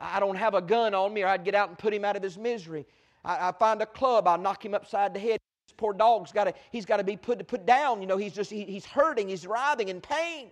I 0.00 0.18
don't 0.18 0.34
have 0.34 0.54
a 0.54 0.60
gun 0.60 0.92
on 0.92 1.14
me, 1.14 1.22
or 1.22 1.28
I'd 1.28 1.44
get 1.44 1.54
out 1.54 1.68
and 1.68 1.78
put 1.78 1.94
him 1.94 2.04
out 2.04 2.16
of 2.16 2.22
his 2.22 2.36
misery. 2.36 2.84
I, 3.24 3.48
I 3.48 3.52
find 3.52 3.80
a 3.80 3.86
club, 3.86 4.26
I 4.26 4.36
knock 4.36 4.64
him 4.64 4.74
upside 4.74 5.14
the 5.14 5.20
head. 5.20 5.38
This 5.68 5.74
poor 5.76 5.92
dog's 5.92 6.32
got 6.32 6.44
to, 6.44 6.54
he's 6.72 6.84
got 6.84 6.96
to 6.96 7.04
be 7.04 7.16
put, 7.16 7.46
put 7.46 7.64
down. 7.64 8.00
You 8.00 8.08
know, 8.08 8.16
he's 8.16 8.32
just, 8.32 8.50
he, 8.50 8.64
he's 8.64 8.84
hurting, 8.84 9.28
he's 9.28 9.46
writhing 9.46 9.88
in 9.88 10.00
pain. 10.00 10.48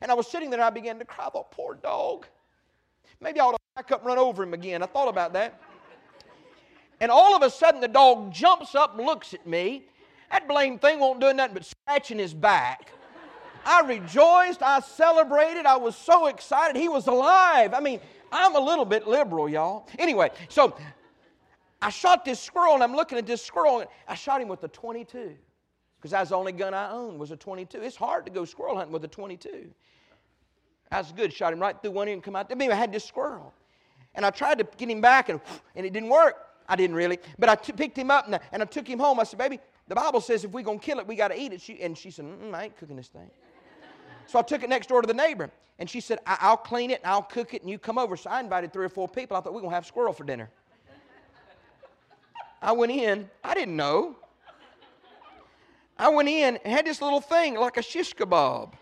And 0.00 0.10
I 0.10 0.14
was 0.14 0.28
sitting 0.28 0.50
there, 0.50 0.60
and 0.60 0.64
I 0.64 0.70
began 0.70 1.00
to 1.00 1.04
cry, 1.04 1.26
I 1.26 1.40
poor 1.50 1.74
dog. 1.74 2.26
Maybe 3.20 3.40
I 3.40 3.44
ought 3.44 3.52
to 3.52 3.58
back 3.74 3.90
up 3.90 4.00
and 4.00 4.06
run 4.06 4.18
over 4.18 4.42
him 4.42 4.54
again. 4.54 4.82
I 4.82 4.86
thought 4.86 5.08
about 5.08 5.32
that. 5.32 5.60
And 7.02 7.10
all 7.10 7.34
of 7.34 7.42
a 7.42 7.50
sudden, 7.50 7.80
the 7.80 7.88
dog 7.88 8.32
jumps 8.32 8.76
up 8.76 8.96
and 8.96 9.04
looks 9.04 9.34
at 9.34 9.44
me. 9.44 9.82
That 10.30 10.46
blame 10.46 10.78
thing 10.78 11.00
won't 11.00 11.20
do 11.20 11.34
nothing 11.34 11.54
but 11.54 11.64
scratching 11.64 12.16
his 12.16 12.32
back. 12.32 12.92
I 13.66 13.80
rejoiced. 13.80 14.62
I 14.62 14.78
celebrated. 14.78 15.66
I 15.66 15.76
was 15.76 15.96
so 15.96 16.28
excited. 16.28 16.80
He 16.80 16.88
was 16.88 17.08
alive. 17.08 17.74
I 17.74 17.80
mean, 17.80 17.98
I'm 18.30 18.54
a 18.54 18.60
little 18.60 18.84
bit 18.84 19.08
liberal, 19.08 19.48
y'all. 19.48 19.88
Anyway, 19.98 20.30
so 20.48 20.76
I 21.82 21.90
shot 21.90 22.24
this 22.24 22.38
squirrel, 22.38 22.74
and 22.74 22.84
I'm 22.84 22.94
looking 22.94 23.18
at 23.18 23.26
this 23.26 23.44
squirrel. 23.44 23.80
and 23.80 23.88
I 24.06 24.14
shot 24.14 24.40
him 24.40 24.46
with 24.46 24.62
a 24.62 24.68
22 24.68 25.34
because 25.96 26.12
that's 26.12 26.30
the 26.30 26.36
only 26.36 26.52
gun 26.52 26.72
I 26.72 26.92
own 26.92 27.18
was 27.18 27.32
a 27.32 27.36
22. 27.36 27.82
It's 27.82 27.96
hard 27.96 28.26
to 28.26 28.30
go 28.30 28.44
squirrel 28.44 28.76
hunting 28.76 28.92
with 28.92 29.02
a 29.02 29.08
22. 29.08 29.68
That's 30.88 31.10
good. 31.10 31.32
Shot 31.32 31.52
him 31.52 31.58
right 31.58 31.74
through 31.82 31.90
one 31.90 32.06
ear 32.06 32.14
and 32.14 32.22
come 32.22 32.36
out. 32.36 32.48
Anyway, 32.52 32.72
I 32.72 32.76
had 32.76 32.92
this 32.92 33.04
squirrel, 33.04 33.52
and 34.14 34.24
I 34.24 34.30
tried 34.30 34.58
to 34.58 34.68
get 34.76 34.88
him 34.88 35.00
back, 35.00 35.30
and, 35.30 35.40
and 35.74 35.84
it 35.84 35.92
didn't 35.92 36.08
work. 36.08 36.36
I 36.68 36.76
didn't 36.76 36.96
really. 36.96 37.18
But 37.38 37.48
I 37.48 37.54
t- 37.54 37.72
picked 37.72 37.96
him 37.96 38.10
up 38.10 38.26
and 38.26 38.36
I, 38.36 38.40
and 38.52 38.62
I 38.62 38.66
took 38.66 38.86
him 38.86 38.98
home. 38.98 39.20
I 39.20 39.24
said, 39.24 39.38
baby, 39.38 39.60
the 39.88 39.94
Bible 39.94 40.20
says 40.20 40.44
if 40.44 40.52
we're 40.52 40.64
going 40.64 40.78
to 40.78 40.84
kill 40.84 40.98
it, 40.98 41.06
we 41.06 41.16
got 41.16 41.28
to 41.28 41.40
eat 41.40 41.52
it. 41.52 41.60
She, 41.60 41.80
and 41.82 41.96
she 41.96 42.10
said, 42.10 42.26
I 42.52 42.64
ain't 42.64 42.76
cooking 42.76 42.96
this 42.96 43.08
thing. 43.08 43.30
So 44.26 44.38
I 44.38 44.42
took 44.42 44.62
it 44.62 44.68
next 44.68 44.88
door 44.88 45.02
to 45.02 45.06
the 45.06 45.14
neighbor. 45.14 45.50
And 45.78 45.90
she 45.90 46.00
said, 46.00 46.18
I- 46.26 46.50
will 46.50 46.56
clean 46.56 46.90
it 46.90 47.00
and 47.02 47.10
I'll 47.10 47.22
cook 47.22 47.54
it 47.54 47.62
and 47.62 47.70
you 47.70 47.78
come 47.78 47.98
over. 47.98 48.16
So 48.16 48.30
I 48.30 48.40
invited 48.40 48.72
three 48.72 48.84
or 48.84 48.88
four 48.88 49.08
people. 49.08 49.36
I 49.36 49.40
thought, 49.40 49.52
we're 49.52 49.60
going 49.60 49.70
to 49.70 49.74
have 49.74 49.86
squirrel 49.86 50.12
for 50.12 50.24
dinner. 50.24 50.48
I 52.60 52.72
went 52.72 52.92
in. 52.92 53.28
I 53.42 53.54
didn't 53.54 53.76
know. 53.76 54.16
I 55.98 56.08
went 56.08 56.28
in 56.28 56.56
and 56.64 56.72
had 56.72 56.86
this 56.86 57.02
little 57.02 57.20
thing 57.20 57.54
like 57.54 57.76
a 57.76 57.82
shish 57.82 58.14
kebab. 58.14 58.72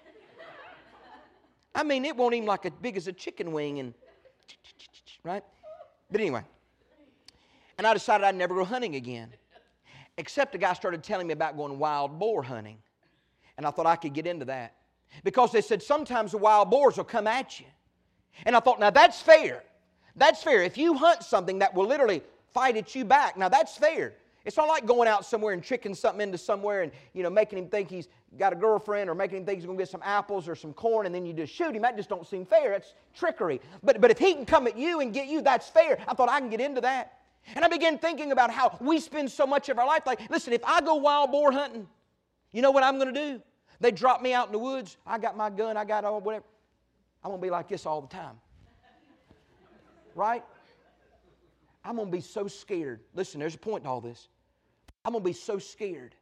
I 1.74 1.82
mean, 1.82 2.04
it 2.04 2.16
won't 2.16 2.34
even 2.34 2.46
like 2.46 2.66
as 2.66 2.72
big 2.80 2.96
as 2.96 3.06
a 3.08 3.12
chicken 3.12 3.52
wing 3.52 3.78
and 3.78 3.94
right? 5.22 5.44
But 6.10 6.20
anyway, 6.20 6.42
and 7.80 7.86
I 7.86 7.94
decided 7.94 8.26
I'd 8.26 8.34
never 8.34 8.54
go 8.54 8.62
hunting 8.62 8.94
again. 8.94 9.32
Except 10.18 10.54
a 10.54 10.58
guy 10.58 10.74
started 10.74 11.02
telling 11.02 11.28
me 11.28 11.32
about 11.32 11.56
going 11.56 11.78
wild 11.78 12.18
boar 12.18 12.42
hunting. 12.42 12.76
And 13.56 13.66
I 13.66 13.70
thought 13.70 13.86
I 13.86 13.96
could 13.96 14.12
get 14.12 14.26
into 14.26 14.44
that. 14.44 14.74
Because 15.24 15.50
they 15.50 15.62
said 15.62 15.82
sometimes 15.82 16.32
the 16.32 16.36
wild 16.36 16.68
boars 16.68 16.98
will 16.98 17.04
come 17.04 17.26
at 17.26 17.58
you. 17.58 17.64
And 18.44 18.54
I 18.54 18.60
thought, 18.60 18.80
now 18.80 18.90
that's 18.90 19.22
fair. 19.22 19.62
That's 20.14 20.42
fair. 20.42 20.62
If 20.62 20.76
you 20.76 20.92
hunt 20.92 21.22
something 21.22 21.60
that 21.60 21.72
will 21.72 21.86
literally 21.86 22.20
fight 22.52 22.76
at 22.76 22.94
you 22.94 23.02
back, 23.02 23.38
now 23.38 23.48
that's 23.48 23.78
fair. 23.78 24.12
It's 24.44 24.58
not 24.58 24.68
like 24.68 24.84
going 24.84 25.08
out 25.08 25.24
somewhere 25.24 25.54
and 25.54 25.64
tricking 25.64 25.94
something 25.94 26.20
into 26.20 26.36
somewhere 26.36 26.82
and 26.82 26.92
you 27.14 27.22
know 27.22 27.30
making 27.30 27.58
him 27.58 27.68
think 27.68 27.88
he's 27.88 28.08
got 28.38 28.52
a 28.52 28.56
girlfriend 28.56 29.08
or 29.08 29.14
making 29.14 29.38
him 29.38 29.46
think 29.46 29.56
he's 29.56 29.64
going 29.64 29.78
to 29.78 29.82
get 29.82 29.90
some 29.90 30.02
apples 30.04 30.48
or 30.48 30.54
some 30.54 30.74
corn 30.74 31.06
and 31.06 31.14
then 31.14 31.24
you 31.24 31.32
just 31.32 31.54
shoot 31.54 31.74
him. 31.74 31.80
That 31.80 31.96
just 31.96 32.10
don't 32.10 32.26
seem 32.26 32.44
fair. 32.44 32.74
It's 32.74 32.92
trickery. 33.14 33.58
But 33.82 34.02
but 34.02 34.10
if 34.10 34.18
he 34.18 34.34
can 34.34 34.44
come 34.44 34.66
at 34.66 34.76
you 34.76 35.00
and 35.00 35.14
get 35.14 35.28
you, 35.28 35.40
that's 35.40 35.70
fair. 35.70 35.98
I 36.06 36.12
thought 36.12 36.28
I 36.28 36.40
can 36.40 36.50
get 36.50 36.60
into 36.60 36.82
that. 36.82 37.19
And 37.54 37.64
I 37.64 37.68
began 37.68 37.98
thinking 37.98 38.32
about 38.32 38.50
how 38.50 38.76
we 38.80 39.00
spend 39.00 39.30
so 39.30 39.46
much 39.46 39.68
of 39.68 39.78
our 39.78 39.86
life 39.86 40.02
like, 40.06 40.30
listen, 40.30 40.52
if 40.52 40.64
I 40.64 40.80
go 40.80 40.96
wild 40.96 41.32
boar 41.32 41.50
hunting, 41.52 41.88
you 42.52 42.62
know 42.62 42.70
what 42.70 42.84
I'm 42.84 42.98
going 42.98 43.12
to 43.12 43.20
do? 43.20 43.42
They 43.80 43.90
drop 43.90 44.22
me 44.22 44.34
out 44.34 44.46
in 44.46 44.52
the 44.52 44.58
woods. 44.58 44.96
I 45.06 45.18
got 45.18 45.36
my 45.36 45.50
gun. 45.50 45.76
I 45.76 45.84
got 45.84 46.04
all 46.04 46.20
whatever. 46.20 46.44
I'm 47.24 47.30
going 47.30 47.40
to 47.40 47.46
be 47.46 47.50
like 47.50 47.68
this 47.68 47.86
all 47.86 48.00
the 48.00 48.08
time. 48.08 48.36
Right? 50.14 50.44
I'm 51.84 51.96
going 51.96 52.08
to 52.08 52.12
be 52.12 52.20
so 52.20 52.46
scared. 52.46 53.00
Listen, 53.14 53.40
there's 53.40 53.54
a 53.54 53.58
point 53.58 53.84
to 53.84 53.90
all 53.90 54.00
this. 54.00 54.28
I'm 55.04 55.12
going 55.12 55.24
to 55.24 55.28
be 55.28 55.34
so 55.34 55.58
scared 55.58 56.14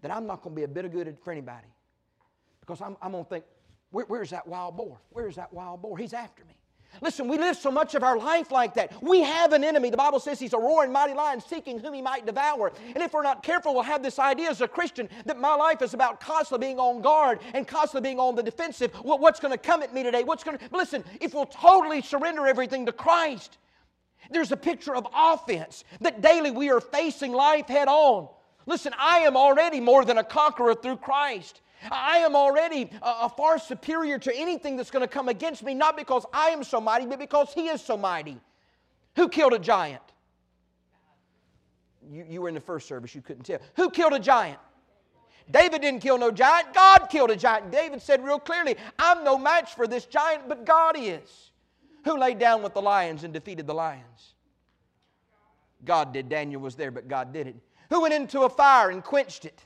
that 0.00 0.10
I'm 0.10 0.26
not 0.26 0.42
going 0.42 0.54
to 0.56 0.60
be 0.60 0.64
a 0.64 0.68
bit 0.68 0.84
of 0.84 0.92
good 0.92 1.16
for 1.22 1.30
anybody. 1.30 1.68
Because 2.60 2.80
I'm, 2.80 2.96
I'm 3.00 3.12
going 3.12 3.24
to 3.24 3.30
think, 3.30 3.44
Where, 3.90 4.06
where's 4.06 4.30
that 4.30 4.46
wild 4.46 4.76
boar? 4.76 4.98
Where's 5.10 5.36
that 5.36 5.52
wild 5.52 5.82
boar? 5.82 5.96
He's 5.96 6.12
after 6.12 6.44
me. 6.44 6.54
Listen, 7.00 7.26
we 7.26 7.38
live 7.38 7.56
so 7.56 7.70
much 7.70 7.94
of 7.94 8.02
our 8.02 8.18
life 8.18 8.50
like 8.50 8.74
that. 8.74 9.02
We 9.02 9.22
have 9.22 9.52
an 9.52 9.64
enemy. 9.64 9.90
The 9.90 9.96
Bible 9.96 10.20
says 10.20 10.38
he's 10.38 10.52
a 10.52 10.58
roaring 10.58 10.92
mighty 10.92 11.14
lion 11.14 11.40
seeking 11.40 11.78
whom 11.78 11.94
he 11.94 12.02
might 12.02 12.26
devour. 12.26 12.72
And 12.94 13.02
if 13.02 13.12
we're 13.12 13.22
not 13.22 13.42
careful, 13.42 13.74
we'll 13.74 13.82
have 13.82 14.02
this 14.02 14.18
idea 14.18 14.50
as 14.50 14.60
a 14.60 14.68
Christian 14.68 15.08
that 15.24 15.38
my 15.38 15.54
life 15.54 15.82
is 15.82 15.94
about 15.94 16.20
constantly 16.20 16.68
being 16.68 16.78
on 16.78 17.02
guard 17.02 17.40
and 17.54 17.66
constantly 17.66 18.08
being 18.08 18.20
on 18.20 18.36
the 18.36 18.42
defensive. 18.42 18.92
what's 19.02 19.40
going 19.40 19.52
to 19.52 19.58
come 19.58 19.82
at 19.82 19.94
me 19.94 20.02
today? 20.02 20.22
What's 20.22 20.44
going 20.44 20.58
to. 20.58 20.64
Listen, 20.70 21.02
if 21.20 21.34
we'll 21.34 21.46
totally 21.46 22.02
surrender 22.02 22.46
everything 22.46 22.86
to 22.86 22.92
Christ, 22.92 23.58
there's 24.30 24.52
a 24.52 24.56
picture 24.56 24.94
of 24.94 25.06
offense 25.14 25.84
that 26.00 26.20
daily 26.20 26.50
we 26.50 26.70
are 26.70 26.80
facing 26.80 27.32
life 27.32 27.66
head 27.66 27.88
on. 27.88 28.28
Listen, 28.66 28.92
I 28.98 29.20
am 29.20 29.36
already 29.36 29.80
more 29.80 30.04
than 30.04 30.18
a 30.18 30.24
conqueror 30.24 30.74
through 30.74 30.98
Christ. 30.98 31.60
I 31.90 32.18
am 32.18 32.36
already 32.36 32.90
uh, 33.00 33.28
far 33.28 33.58
superior 33.58 34.18
to 34.18 34.34
anything 34.34 34.76
that's 34.76 34.90
going 34.90 35.02
to 35.02 35.08
come 35.08 35.28
against 35.28 35.62
me, 35.62 35.74
not 35.74 35.96
because 35.96 36.24
I 36.32 36.48
am 36.48 36.64
so 36.64 36.80
mighty, 36.80 37.06
but 37.06 37.18
because 37.18 37.52
He 37.52 37.68
is 37.68 37.80
so 37.82 37.96
mighty. 37.96 38.38
Who 39.16 39.28
killed 39.28 39.52
a 39.52 39.58
giant? 39.58 40.02
You, 42.10 42.24
you 42.28 42.42
were 42.42 42.48
in 42.48 42.54
the 42.54 42.60
first 42.60 42.88
service, 42.88 43.14
you 43.14 43.22
couldn't 43.22 43.44
tell. 43.44 43.58
Who 43.76 43.90
killed 43.90 44.12
a 44.12 44.18
giant? 44.18 44.58
David 45.50 45.82
didn't 45.82 46.00
kill 46.00 46.18
no 46.18 46.30
giant, 46.30 46.72
God 46.72 47.06
killed 47.10 47.30
a 47.30 47.36
giant. 47.36 47.70
David 47.70 48.00
said 48.00 48.24
real 48.24 48.38
clearly, 48.38 48.76
I'm 48.98 49.24
no 49.24 49.36
match 49.36 49.74
for 49.74 49.86
this 49.86 50.04
giant, 50.04 50.48
but 50.48 50.64
God 50.64 50.94
is. 50.98 51.50
Who 52.04 52.18
laid 52.18 52.38
down 52.38 52.62
with 52.62 52.74
the 52.74 52.82
lions 52.82 53.24
and 53.24 53.32
defeated 53.32 53.66
the 53.66 53.74
lions? 53.74 54.34
God 55.84 56.12
did. 56.12 56.28
Daniel 56.28 56.60
was 56.60 56.74
there, 56.74 56.90
but 56.90 57.08
God 57.08 57.32
did 57.32 57.46
it. 57.48 57.56
Who 57.90 58.02
went 58.02 58.14
into 58.14 58.42
a 58.42 58.48
fire 58.48 58.90
and 58.90 59.02
quenched 59.02 59.44
it? 59.44 59.60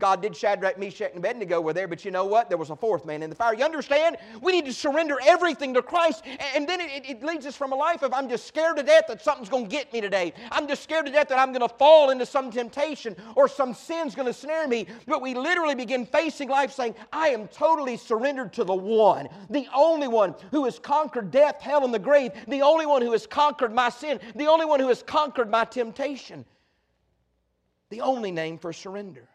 God 0.00 0.22
did 0.22 0.34
Shadrach, 0.34 0.78
Meshach, 0.78 1.10
and 1.10 1.18
Abednego 1.18 1.60
were 1.60 1.74
there, 1.74 1.86
but 1.86 2.04
you 2.04 2.10
know 2.10 2.24
what? 2.24 2.48
There 2.48 2.58
was 2.58 2.70
a 2.70 2.76
fourth 2.76 3.04
man 3.04 3.22
in 3.22 3.28
the 3.28 3.36
fire. 3.36 3.54
You 3.54 3.64
understand? 3.64 4.16
We 4.40 4.50
need 4.50 4.64
to 4.64 4.72
surrender 4.72 5.18
everything 5.22 5.74
to 5.74 5.82
Christ, 5.82 6.24
and 6.56 6.66
then 6.66 6.80
it, 6.80 7.08
it 7.08 7.22
leads 7.22 7.44
us 7.46 7.54
from 7.54 7.72
a 7.72 7.76
life 7.76 8.02
of 8.02 8.12
I'm 8.14 8.28
just 8.28 8.46
scared 8.46 8.78
to 8.78 8.82
death 8.82 9.04
that 9.08 9.22
something's 9.22 9.50
going 9.50 9.64
to 9.64 9.70
get 9.70 9.92
me 9.92 10.00
today. 10.00 10.32
I'm 10.50 10.66
just 10.66 10.82
scared 10.82 11.04
to 11.06 11.12
death 11.12 11.28
that 11.28 11.38
I'm 11.38 11.52
going 11.52 11.68
to 11.68 11.74
fall 11.74 12.10
into 12.10 12.24
some 12.24 12.50
temptation 12.50 13.14
or 13.36 13.46
some 13.46 13.74
sin's 13.74 14.14
going 14.14 14.26
to 14.26 14.32
snare 14.32 14.66
me. 14.66 14.86
But 15.06 15.20
we 15.20 15.34
literally 15.34 15.74
begin 15.74 16.06
facing 16.06 16.48
life 16.48 16.72
saying, 16.72 16.94
I 17.12 17.28
am 17.28 17.46
totally 17.48 17.98
surrendered 17.98 18.54
to 18.54 18.64
the 18.64 18.74
one, 18.74 19.28
the 19.50 19.68
only 19.74 20.08
one 20.08 20.34
who 20.50 20.64
has 20.64 20.78
conquered 20.78 21.30
death, 21.30 21.60
hell, 21.60 21.84
and 21.84 21.92
the 21.92 21.98
grave, 21.98 22.32
the 22.48 22.62
only 22.62 22.86
one 22.86 23.02
who 23.02 23.12
has 23.12 23.26
conquered 23.26 23.74
my 23.74 23.90
sin, 23.90 24.18
the 24.34 24.46
only 24.46 24.64
one 24.64 24.80
who 24.80 24.88
has 24.88 25.02
conquered 25.02 25.50
my 25.50 25.66
temptation. 25.66 26.46
The 27.90 28.00
only 28.00 28.30
name 28.30 28.56
for 28.56 28.72
surrender 28.72 29.28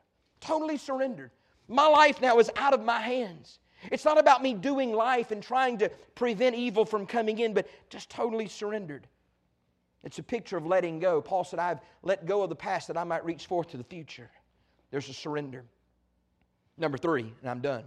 totally 0.46 0.78
surrendered. 0.78 1.32
My 1.68 1.88
life 1.88 2.22
now 2.22 2.40
is 2.40 2.52
out 2.56 2.74
of 2.74 2.84
my 2.84 3.00
hands. 3.00 3.60
It's 3.92 4.06
not 4.06 4.18
about 4.18 4.42
me 4.42 4.54
doing 4.54 4.94
life 4.94 5.32
and 5.32 5.42
trying 5.42 5.78
to 5.80 5.90
prevent 6.16 6.56
evil 6.56 6.86
from 6.86 7.06
coming 7.06 7.40
in, 7.40 7.54
but 7.54 7.68
just 7.90 8.10
totally 8.10 8.48
surrendered. 8.48 9.08
It's 10.04 10.20
a 10.20 10.24
picture 10.24 10.58
of 10.58 10.66
letting 10.66 11.00
go. 11.00 11.22
Paul 11.22 11.44
said, 11.44 11.60
I've 11.60 11.80
let 12.04 12.26
go 12.26 12.44
of 12.44 12.50
the 12.50 12.56
past 12.56 12.88
that 12.88 12.98
I 12.98 13.04
might 13.04 13.26
reach 13.26 13.48
forth 13.48 13.70
to 13.70 13.78
the 13.78 13.84
future. 13.84 14.30
There's 14.92 15.10
a 15.10 15.14
surrender. 15.14 15.66
Number 16.78 16.98
three, 16.98 17.34
and 17.42 17.50
I'm 17.50 17.62
done. 17.62 17.84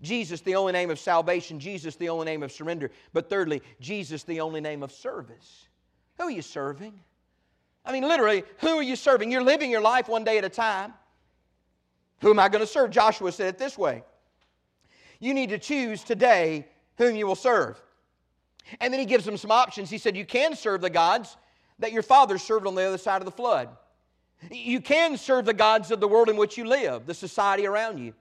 Jesus, 0.00 0.40
the 0.40 0.54
only 0.56 0.72
name 0.72 0.90
of 0.90 0.98
salvation. 0.98 1.60
Jesus, 1.60 1.96
the 1.96 2.08
only 2.08 2.24
name 2.24 2.42
of 2.42 2.50
surrender. 2.50 2.90
But 3.12 3.28
thirdly, 3.28 3.62
Jesus, 3.80 4.22
the 4.24 4.40
only 4.40 4.60
name 4.60 4.82
of 4.82 4.92
service. 4.92 5.68
Who 6.18 6.24
are 6.24 6.30
you 6.30 6.42
serving? 6.42 6.98
I 7.84 7.92
mean, 7.92 8.02
literally, 8.04 8.44
who 8.58 8.78
are 8.78 8.82
you 8.82 8.96
serving? 8.96 9.30
You're 9.30 9.42
living 9.42 9.70
your 9.70 9.80
life 9.80 10.08
one 10.08 10.24
day 10.24 10.38
at 10.38 10.44
a 10.44 10.48
time. 10.48 10.94
Who 12.22 12.30
am 12.30 12.38
I 12.38 12.48
going 12.48 12.60
to 12.60 12.66
serve? 12.66 12.90
Joshua 12.90 13.30
said 13.32 13.48
it 13.48 13.58
this 13.58 13.76
way 13.76 14.02
You 15.20 15.34
need 15.34 15.50
to 15.50 15.58
choose 15.58 16.02
today 16.02 16.66
whom 16.96 17.14
you 17.16 17.26
will 17.26 17.36
serve. 17.36 17.80
And 18.80 18.92
then 18.92 19.00
he 19.00 19.06
gives 19.06 19.24
them 19.24 19.36
some 19.36 19.50
options. 19.50 19.90
He 19.90 19.98
said, 19.98 20.16
You 20.16 20.24
can 20.24 20.54
serve 20.54 20.80
the 20.80 20.90
gods 20.90 21.36
that 21.80 21.92
your 21.92 22.02
fathers 22.02 22.42
served 22.42 22.66
on 22.66 22.74
the 22.74 22.82
other 22.82 22.98
side 22.98 23.20
of 23.20 23.26
the 23.26 23.32
flood. 23.32 23.68
You 24.50 24.80
can 24.80 25.16
serve 25.16 25.44
the 25.44 25.54
gods 25.54 25.90
of 25.90 26.00
the 26.00 26.08
world 26.08 26.28
in 26.28 26.36
which 26.36 26.56
you 26.56 26.64
live, 26.64 27.06
the 27.06 27.14
society 27.14 27.66
around 27.66 27.98
you. 27.98 28.14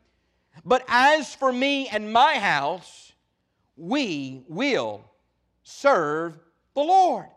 But 0.65 0.83
as 0.87 1.33
for 1.33 1.51
me 1.51 1.87
and 1.87 2.11
my 2.11 2.35
house, 2.35 3.13
we 3.77 4.43
will 4.47 5.05
serve 5.63 6.37
the 6.73 6.81
Lord. 6.81 7.27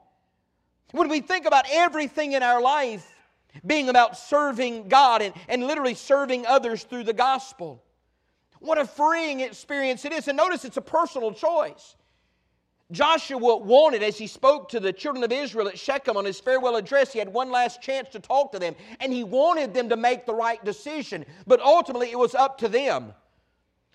When 0.92 1.08
we 1.08 1.20
think 1.20 1.46
about 1.46 1.64
everything 1.70 2.32
in 2.32 2.42
our 2.42 2.60
life, 2.60 3.13
being 3.64 3.88
about 3.88 4.16
serving 4.16 4.88
God 4.88 5.22
and, 5.22 5.34
and 5.48 5.66
literally 5.66 5.94
serving 5.94 6.46
others 6.46 6.84
through 6.84 7.04
the 7.04 7.12
gospel. 7.12 7.82
What 8.60 8.78
a 8.78 8.86
freeing 8.86 9.40
experience 9.40 10.04
it 10.04 10.12
is. 10.12 10.28
And 10.28 10.36
notice 10.36 10.64
it's 10.64 10.76
a 10.76 10.82
personal 10.82 11.32
choice. 11.32 11.96
Joshua 12.92 13.56
wanted, 13.56 14.02
as 14.02 14.18
he 14.18 14.26
spoke 14.26 14.68
to 14.70 14.80
the 14.80 14.92
children 14.92 15.24
of 15.24 15.32
Israel 15.32 15.68
at 15.68 15.78
Shechem 15.78 16.16
on 16.16 16.24
his 16.24 16.38
farewell 16.38 16.76
address, 16.76 17.12
he 17.12 17.18
had 17.18 17.32
one 17.32 17.50
last 17.50 17.82
chance 17.82 18.10
to 18.10 18.20
talk 18.20 18.52
to 18.52 18.58
them, 18.58 18.74
and 19.00 19.12
he 19.12 19.24
wanted 19.24 19.72
them 19.72 19.88
to 19.88 19.96
make 19.96 20.26
the 20.26 20.34
right 20.34 20.62
decision. 20.64 21.24
But 21.46 21.60
ultimately, 21.60 22.10
it 22.10 22.18
was 22.18 22.34
up 22.34 22.58
to 22.58 22.68
them. 22.68 23.12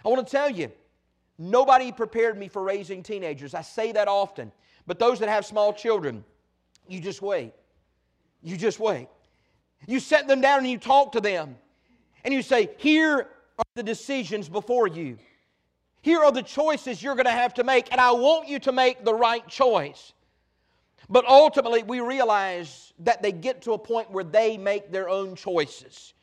I 0.03 0.09
want 0.09 0.25
to 0.25 0.31
tell 0.31 0.49
you, 0.49 0.71
nobody 1.37 1.91
prepared 1.91 2.37
me 2.37 2.47
for 2.47 2.63
raising 2.63 3.03
teenagers. 3.03 3.53
I 3.53 3.61
say 3.61 3.91
that 3.91 4.07
often. 4.07 4.51
But 4.87 4.97
those 4.97 5.19
that 5.19 5.29
have 5.29 5.45
small 5.45 5.71
children, 5.71 6.23
you 6.87 6.99
just 6.99 7.21
wait. 7.21 7.53
You 8.41 8.57
just 8.57 8.79
wait. 8.79 9.07
You 9.87 9.99
set 9.99 10.27
them 10.27 10.41
down 10.41 10.59
and 10.59 10.69
you 10.69 10.77
talk 10.77 11.13
to 11.13 11.21
them. 11.21 11.55
And 12.23 12.33
you 12.33 12.41
say, 12.41 12.69
Here 12.77 13.27
are 13.57 13.65
the 13.75 13.83
decisions 13.83 14.49
before 14.49 14.87
you. 14.87 15.17
Here 16.01 16.19
are 16.19 16.31
the 16.31 16.43
choices 16.43 17.03
you're 17.03 17.15
going 17.15 17.25
to 17.25 17.31
have 17.31 17.53
to 17.55 17.63
make, 17.63 17.91
and 17.91 17.99
I 17.99 18.11
want 18.11 18.47
you 18.47 18.59
to 18.59 18.71
make 18.71 19.03
the 19.03 19.13
right 19.13 19.45
choice. 19.47 20.13
But 21.09 21.25
ultimately, 21.25 21.83
we 21.83 21.99
realize 21.99 22.93
that 22.99 23.21
they 23.21 23.31
get 23.31 23.63
to 23.63 23.73
a 23.73 23.77
point 23.77 24.11
where 24.11 24.23
they 24.23 24.57
make 24.57 24.91
their 24.91 25.09
own 25.09 25.35
choices. 25.35 26.13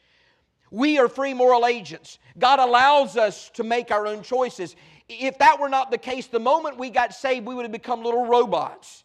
We 0.71 0.99
are 0.99 1.09
free 1.09 1.35
moral 1.35 1.67
agents. 1.67 2.19
God 2.39 2.59
allows 2.59 3.17
us 3.17 3.51
to 3.51 3.65
make 3.65 3.91
our 3.91 4.07
own 4.07 4.23
choices. 4.23 4.77
If 5.09 5.39
that 5.39 5.61
were 5.61 5.69
not 5.69 5.91
the 5.91 5.99
case, 5.99 6.27
the 6.27 6.41
moment 6.41 6.79
we 6.79 6.91
got 6.91 7.15
saved, 7.15 7.47
we 7.47 7.55
would 7.55 7.65
have 7.65 7.73
become 7.73 8.03
little 8.03 8.27
robots. 8.27 9.05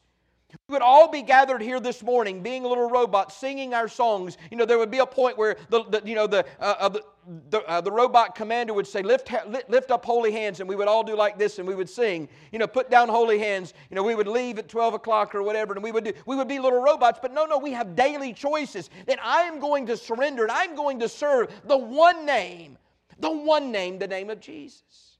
We 0.67 0.73
would 0.73 0.81
all 0.81 1.09
be 1.09 1.21
gathered 1.21 1.61
here 1.61 1.79
this 1.79 2.03
morning, 2.03 2.41
being 2.41 2.63
little 2.63 2.89
robots, 2.89 3.35
singing 3.35 3.73
our 3.73 3.87
songs. 3.87 4.37
You 4.49 4.57
know, 4.57 4.65
there 4.65 4.77
would 4.77 4.91
be 4.91 4.99
a 4.99 5.05
point 5.05 5.37
where 5.37 5.57
the, 5.69 5.83
the 5.83 6.01
you 6.05 6.15
know 6.15 6.27
the 6.27 6.45
uh, 6.59 6.75
uh, 6.79 6.89
the, 6.89 7.03
the, 7.49 7.59
uh, 7.67 7.81
the, 7.81 7.91
robot 7.91 8.35
commander 8.35 8.73
would 8.73 8.87
say, 8.87 9.03
lift, 9.03 9.31
lift 9.69 9.91
up 9.91 10.03
holy 10.03 10.31
hands, 10.31 10.59
and 10.59 10.67
we 10.67 10.75
would 10.75 10.87
all 10.87 11.03
do 11.03 11.15
like 11.15 11.37
this, 11.37 11.59
and 11.59 11.67
we 11.67 11.75
would 11.75 11.89
sing. 11.89 12.27
You 12.51 12.59
know, 12.59 12.67
put 12.67 12.89
down 12.89 13.09
holy 13.09 13.37
hands. 13.37 13.73
You 13.89 13.95
know, 13.95 14.03
we 14.03 14.15
would 14.15 14.27
leave 14.27 14.57
at 14.57 14.67
12 14.67 14.95
o'clock 14.95 15.35
or 15.35 15.43
whatever, 15.43 15.73
and 15.73 15.83
we 15.83 15.91
would 15.91 16.03
do, 16.03 16.13
we 16.25 16.35
would 16.35 16.47
be 16.47 16.59
little 16.59 16.81
robots. 16.81 17.19
But 17.21 17.33
no, 17.33 17.45
no, 17.45 17.57
we 17.57 17.71
have 17.71 17.95
daily 17.95 18.33
choices 18.33 18.89
that 19.05 19.19
I 19.23 19.43
am 19.43 19.59
going 19.59 19.85
to 19.87 19.97
surrender, 19.97 20.43
and 20.43 20.51
I'm 20.51 20.75
going 20.75 20.99
to 20.99 21.09
serve 21.09 21.49
the 21.65 21.77
one 21.77 22.25
name, 22.25 22.77
the 23.19 23.31
one 23.31 23.71
name, 23.71 23.99
the 23.99 24.07
name 24.07 24.29
of 24.29 24.39
Jesus. 24.39 25.17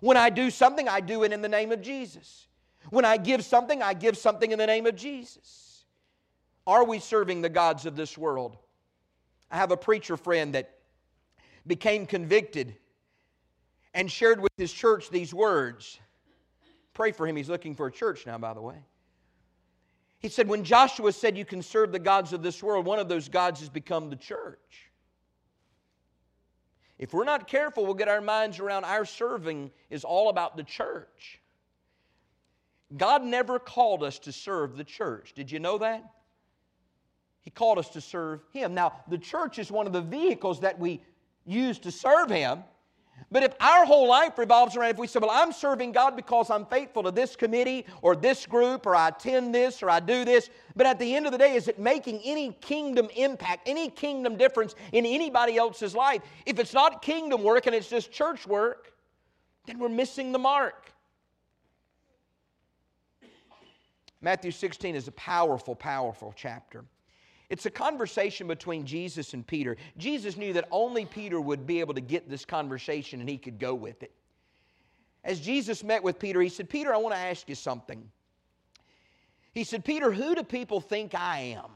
When 0.00 0.16
I 0.16 0.30
do 0.30 0.50
something, 0.50 0.88
I 0.88 1.00
do 1.00 1.22
it 1.22 1.32
in 1.32 1.40
the 1.40 1.48
name 1.48 1.72
of 1.72 1.80
Jesus. 1.80 2.46
When 2.94 3.04
I 3.04 3.16
give 3.16 3.44
something, 3.44 3.82
I 3.82 3.92
give 3.92 4.16
something 4.16 4.52
in 4.52 4.58
the 4.60 4.68
name 4.68 4.86
of 4.86 4.94
Jesus. 4.94 5.84
Are 6.64 6.84
we 6.84 7.00
serving 7.00 7.42
the 7.42 7.48
gods 7.48 7.86
of 7.86 7.96
this 7.96 8.16
world? 8.16 8.56
I 9.50 9.56
have 9.56 9.72
a 9.72 9.76
preacher 9.76 10.16
friend 10.16 10.54
that 10.54 10.70
became 11.66 12.06
convicted 12.06 12.76
and 13.94 14.08
shared 14.08 14.40
with 14.40 14.52
his 14.56 14.72
church 14.72 15.10
these 15.10 15.34
words. 15.34 15.98
Pray 16.92 17.10
for 17.10 17.26
him. 17.26 17.34
He's 17.34 17.48
looking 17.48 17.74
for 17.74 17.88
a 17.88 17.92
church 17.92 18.26
now, 18.26 18.38
by 18.38 18.54
the 18.54 18.62
way. 18.62 18.76
He 20.20 20.28
said, 20.28 20.46
When 20.46 20.62
Joshua 20.62 21.12
said 21.12 21.36
you 21.36 21.44
can 21.44 21.62
serve 21.62 21.90
the 21.90 21.98
gods 21.98 22.32
of 22.32 22.44
this 22.44 22.62
world, 22.62 22.86
one 22.86 23.00
of 23.00 23.08
those 23.08 23.28
gods 23.28 23.58
has 23.58 23.68
become 23.68 24.08
the 24.08 24.16
church. 24.16 24.92
If 26.96 27.12
we're 27.12 27.24
not 27.24 27.48
careful, 27.48 27.84
we'll 27.84 27.94
get 27.94 28.06
our 28.06 28.20
minds 28.20 28.60
around 28.60 28.84
our 28.84 29.04
serving 29.04 29.72
is 29.90 30.04
all 30.04 30.28
about 30.28 30.56
the 30.56 30.62
church. 30.62 31.40
God 32.96 33.24
never 33.24 33.58
called 33.58 34.02
us 34.02 34.18
to 34.20 34.32
serve 34.32 34.76
the 34.76 34.84
church. 34.84 35.32
Did 35.34 35.50
you 35.50 35.58
know 35.58 35.78
that? 35.78 36.04
He 37.40 37.50
called 37.50 37.78
us 37.78 37.90
to 37.90 38.00
serve 38.00 38.40
Him. 38.52 38.74
Now, 38.74 38.92
the 39.08 39.18
church 39.18 39.58
is 39.58 39.70
one 39.70 39.86
of 39.86 39.92
the 39.92 40.00
vehicles 40.00 40.60
that 40.60 40.78
we 40.78 41.02
use 41.44 41.78
to 41.80 41.92
serve 41.92 42.30
Him. 42.30 42.64
But 43.30 43.42
if 43.42 43.54
our 43.60 43.84
whole 43.84 44.08
life 44.08 44.38
revolves 44.38 44.76
around, 44.76 44.90
if 44.90 44.98
we 44.98 45.06
say, 45.06 45.18
Well, 45.20 45.30
I'm 45.30 45.52
serving 45.52 45.92
God 45.92 46.16
because 46.16 46.50
I'm 46.50 46.66
faithful 46.66 47.02
to 47.04 47.10
this 47.10 47.36
committee 47.36 47.86
or 48.02 48.16
this 48.16 48.46
group 48.46 48.86
or 48.86 48.96
I 48.96 49.08
attend 49.08 49.54
this 49.54 49.82
or 49.82 49.90
I 49.90 50.00
do 50.00 50.24
this, 50.24 50.50
but 50.74 50.86
at 50.86 50.98
the 50.98 51.14
end 51.14 51.26
of 51.26 51.32
the 51.32 51.38
day, 51.38 51.54
is 51.54 51.68
it 51.68 51.78
making 51.78 52.20
any 52.24 52.52
kingdom 52.60 53.08
impact, 53.14 53.68
any 53.68 53.90
kingdom 53.90 54.36
difference 54.36 54.74
in 54.92 55.06
anybody 55.06 55.56
else's 55.56 55.94
life? 55.94 56.22
If 56.46 56.58
it's 56.58 56.72
not 56.72 57.02
kingdom 57.02 57.42
work 57.42 57.66
and 57.66 57.74
it's 57.74 57.88
just 57.88 58.10
church 58.10 58.46
work, 58.46 58.92
then 59.66 59.78
we're 59.78 59.88
missing 59.88 60.32
the 60.32 60.38
mark. 60.38 60.93
Matthew 64.24 64.52
16 64.52 64.94
is 64.94 65.06
a 65.06 65.12
powerful, 65.12 65.74
powerful 65.74 66.32
chapter. 66.34 66.86
It's 67.50 67.66
a 67.66 67.70
conversation 67.70 68.48
between 68.48 68.86
Jesus 68.86 69.34
and 69.34 69.46
Peter. 69.46 69.76
Jesus 69.98 70.38
knew 70.38 70.54
that 70.54 70.66
only 70.70 71.04
Peter 71.04 71.38
would 71.38 71.66
be 71.66 71.80
able 71.80 71.92
to 71.92 72.00
get 72.00 72.30
this 72.30 72.46
conversation 72.46 73.20
and 73.20 73.28
he 73.28 73.36
could 73.36 73.58
go 73.58 73.74
with 73.74 74.02
it. 74.02 74.12
As 75.24 75.40
Jesus 75.40 75.84
met 75.84 76.02
with 76.02 76.18
Peter, 76.18 76.40
he 76.40 76.48
said, 76.48 76.70
Peter, 76.70 76.94
I 76.94 76.96
want 76.96 77.14
to 77.14 77.20
ask 77.20 77.46
you 77.50 77.54
something. 77.54 78.10
He 79.52 79.62
said, 79.62 79.84
Peter, 79.84 80.10
who 80.10 80.34
do 80.34 80.42
people 80.42 80.80
think 80.80 81.14
I 81.14 81.40
am? 81.40 81.70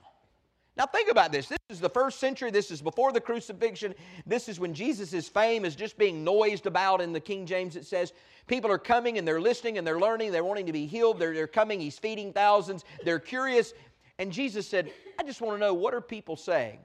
Now, 0.79 0.87
think 0.87 1.11
about 1.11 1.33
this. 1.33 1.49
This 1.49 1.59
is 1.71 1.81
the 1.81 1.88
first 1.88 2.21
century. 2.21 2.53
This 2.53 2.71
is 2.71 2.81
before 2.81 3.11
the 3.11 3.21
crucifixion. 3.21 3.97
This 4.25 4.49
is 4.49 4.61
when 4.61 4.73
Jesus' 4.73 5.29
fame 5.29 5.64
is 5.64 5.75
just 5.75 5.99
being 5.99 6.23
noised 6.23 6.67
about 6.67 7.01
in 7.01 7.12
the 7.12 7.19
King 7.19 7.47
James, 7.47 7.75
it 7.75 7.85
says. 7.85 8.12
People 8.47 8.71
are 8.71 8.79
coming 8.79 9.19
and 9.19 9.27
they're 9.27 9.41
listening 9.41 9.77
and 9.77 9.85
they're 9.85 9.99
learning. 9.99 10.31
They're 10.31 10.45
wanting 10.45 10.67
to 10.67 10.73
be 10.73 10.87
healed. 10.87 11.19
They're, 11.19 11.35
they're 11.35 11.49
coming. 11.49 11.81
He's 11.81 11.99
feeding 11.99 12.33
thousands. 12.33 12.85
They're 13.05 13.19
curious. 13.19 13.75
And 14.21 14.31
Jesus 14.31 14.69
said, 14.69 14.93
I 15.19 15.25
just 15.25 15.41
want 15.41 15.57
to 15.57 15.61
know 15.61 15.75
what 15.75 15.95
are 15.95 16.01
people 16.01 16.37
saying? 16.37 16.79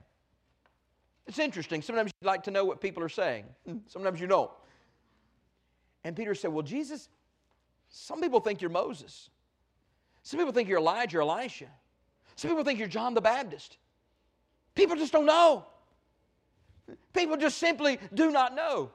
It's 1.27 1.39
interesting. 1.39 1.83
Sometimes 1.83 2.11
you 2.19 2.27
like 2.27 2.43
to 2.43 2.51
know 2.51 2.65
what 2.65 2.81
people 2.81 3.03
are 3.03 3.09
saying, 3.09 3.45
hmm, 3.65 3.77
sometimes 3.87 4.19
you 4.19 4.27
don't. 4.27 4.51
And 6.03 6.15
Peter 6.15 6.35
said, 6.35 6.51
Well, 6.51 6.63
Jesus, 6.63 7.07
some 7.89 8.19
people 8.19 8.39
think 8.39 8.59
you're 8.59 8.71
Moses. 8.71 9.29
Some 10.23 10.39
people 10.39 10.51
think 10.51 10.67
you're 10.67 10.79
Elijah 10.79 11.19
or 11.19 11.21
Elisha. 11.21 11.67
Some 12.35 12.49
people 12.49 12.63
think 12.63 12.79
you're 12.79 12.87
John 12.87 13.13
the 13.13 13.21
Baptist. 13.21 13.77
People 14.75 14.95
just 14.95 15.13
don't 15.13 15.25
know. 15.25 15.65
People 17.13 17.37
just 17.37 17.57
simply 17.57 17.99
do 18.13 18.31
not 18.31 18.55
know. 18.55 18.91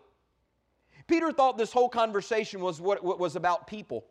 Peter 1.06 1.32
thought 1.32 1.56
this 1.56 1.72
whole 1.72 1.88
conversation 1.88 2.60
was 2.60 2.80
what, 2.80 3.02
what 3.02 3.18
was 3.18 3.36
about 3.36 3.66
people. 3.66 4.04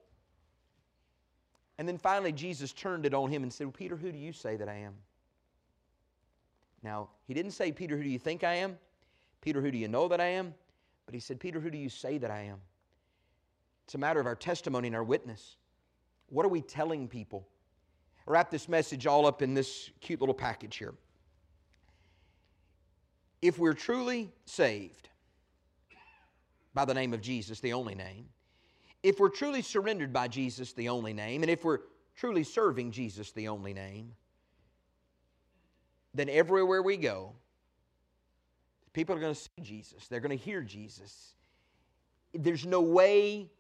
And 1.78 1.88
then 1.88 1.98
finally, 1.98 2.32
Jesus 2.32 2.74
turned 2.74 3.06
it 3.06 3.14
on 3.14 3.30
him 3.30 3.44
and 3.44 3.54
said, 3.54 3.72
Peter, 3.74 3.96
who 3.96 4.12
do 4.12 4.18
you 4.18 4.34
say 4.34 4.56
that 4.56 4.68
I 4.68 4.78
am? 4.78 4.96
Now, 6.82 7.10
he 7.28 7.34
didn't 7.34 7.52
say, 7.52 7.72
Peter, 7.72 7.96
who 7.96 8.04
do 8.04 8.10
you 8.10 8.18
think 8.18 8.44
I 8.44 8.56
am? 8.56 8.78
Peter, 9.42 9.62
who 9.62 9.70
do 9.70 9.78
you 9.78 9.88
know 9.88 10.08
that 10.08 10.20
I 10.20 10.28
am? 10.28 10.54
But 11.06 11.14
he 11.14 11.20
said, 11.20 11.40
Peter, 11.40 11.60
who 11.60 11.70
do 11.70 11.78
you 11.78 11.90
say 11.90 12.18
that 12.18 12.32
I 12.32 12.42
am? 12.44 12.58
It's 13.86 13.96
a 13.96 14.00
matter 14.00 14.20
of 14.20 14.26
our 14.26 14.36
testimony 14.36 14.88
and 14.88 14.96
our 14.96 15.04
witness. 15.04 15.58
What 16.30 16.46
are 16.46 16.50
we 16.50 16.62
telling 16.62 17.08
people? 17.08 17.48
I 18.28 18.32
wrap 18.32 18.52
this 18.52 18.68
message 18.68 19.06
all 19.06 19.26
up 19.26 19.42
in 19.42 19.54
this 19.54 19.92
cute 20.02 20.20
little 20.20 20.36
package 20.36 20.78
here. 20.78 20.96
If 23.42 23.60
we're 23.60 23.74
truly 23.74 24.32
saved 24.46 25.10
by 26.74 26.86
the 26.86 26.94
name 26.94 27.14
of 27.14 27.22
Jesus, 27.22 27.60
the 27.60 27.74
only 27.74 27.96
name, 27.96 28.30
if 29.04 29.20
we're 29.20 29.30
truly 29.30 29.62
surrendered 29.62 30.12
by 30.12 30.28
Jesus, 30.28 30.74
the 30.74 30.90
only 30.90 31.14
name, 31.14 31.44
and 31.44 31.52
if 31.52 31.64
we're 31.64 31.80
truly 32.16 32.44
serving 32.44 32.92
Jesus, 32.92 33.32
the 33.32 33.48
only 33.48 33.74
name, 33.74 34.14
then 36.14 36.30
everywhere 36.30 36.82
we 36.82 36.98
go, 36.98 37.34
people 38.94 39.16
are 39.16 39.20
going 39.20 39.36
to 39.36 39.40
see 39.40 39.62
Jesus. 39.62 40.08
They're 40.08 40.20
going 40.20 40.38
to 40.38 40.44
hear 40.44 40.62
Jesus. 40.62 41.36
There's 42.34 42.66
no 42.66 42.82
way 42.82 43.52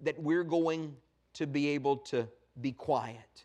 that 0.00 0.20
we're 0.20 0.44
going 0.44 0.96
to 1.34 1.46
be 1.46 1.68
able 1.68 1.98
to 1.98 2.26
be 2.60 2.72
quiet. 2.72 3.44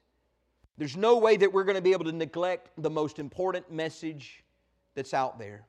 There's 0.78 0.96
no 0.98 1.18
way 1.18 1.38
that 1.38 1.52
we're 1.52 1.66
going 1.66 1.76
to 1.76 1.82
be 1.82 1.92
able 1.92 2.06
to 2.06 2.12
neglect 2.12 2.70
the 2.78 2.90
most 2.90 3.20
important 3.20 3.72
message 3.72 4.44
that's 4.96 5.14
out 5.14 5.38
there. 5.38 5.66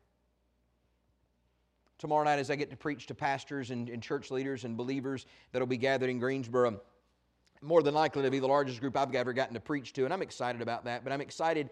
Tomorrow 1.98 2.24
night, 2.24 2.38
as 2.38 2.50
I 2.50 2.56
get 2.56 2.70
to 2.70 2.76
preach 2.76 3.06
to 3.06 3.14
pastors 3.14 3.70
and, 3.70 3.88
and 3.88 4.02
church 4.02 4.30
leaders 4.30 4.64
and 4.64 4.76
believers 4.76 5.26
that'll 5.52 5.66
be 5.66 5.76
gathered 5.76 6.10
in 6.10 6.18
Greensboro, 6.18 6.80
more 7.62 7.82
than 7.82 7.94
likely 7.94 8.22
to 8.22 8.30
be 8.30 8.40
the 8.40 8.46
largest 8.46 8.80
group 8.80 8.96
I've 8.96 9.14
ever 9.14 9.32
gotten 9.32 9.54
to 9.54 9.60
preach 9.60 9.92
to, 9.94 10.04
and 10.04 10.12
I'm 10.12 10.22
excited 10.22 10.60
about 10.60 10.84
that. 10.84 11.04
But 11.04 11.12
I'm 11.12 11.20
excited 11.20 11.70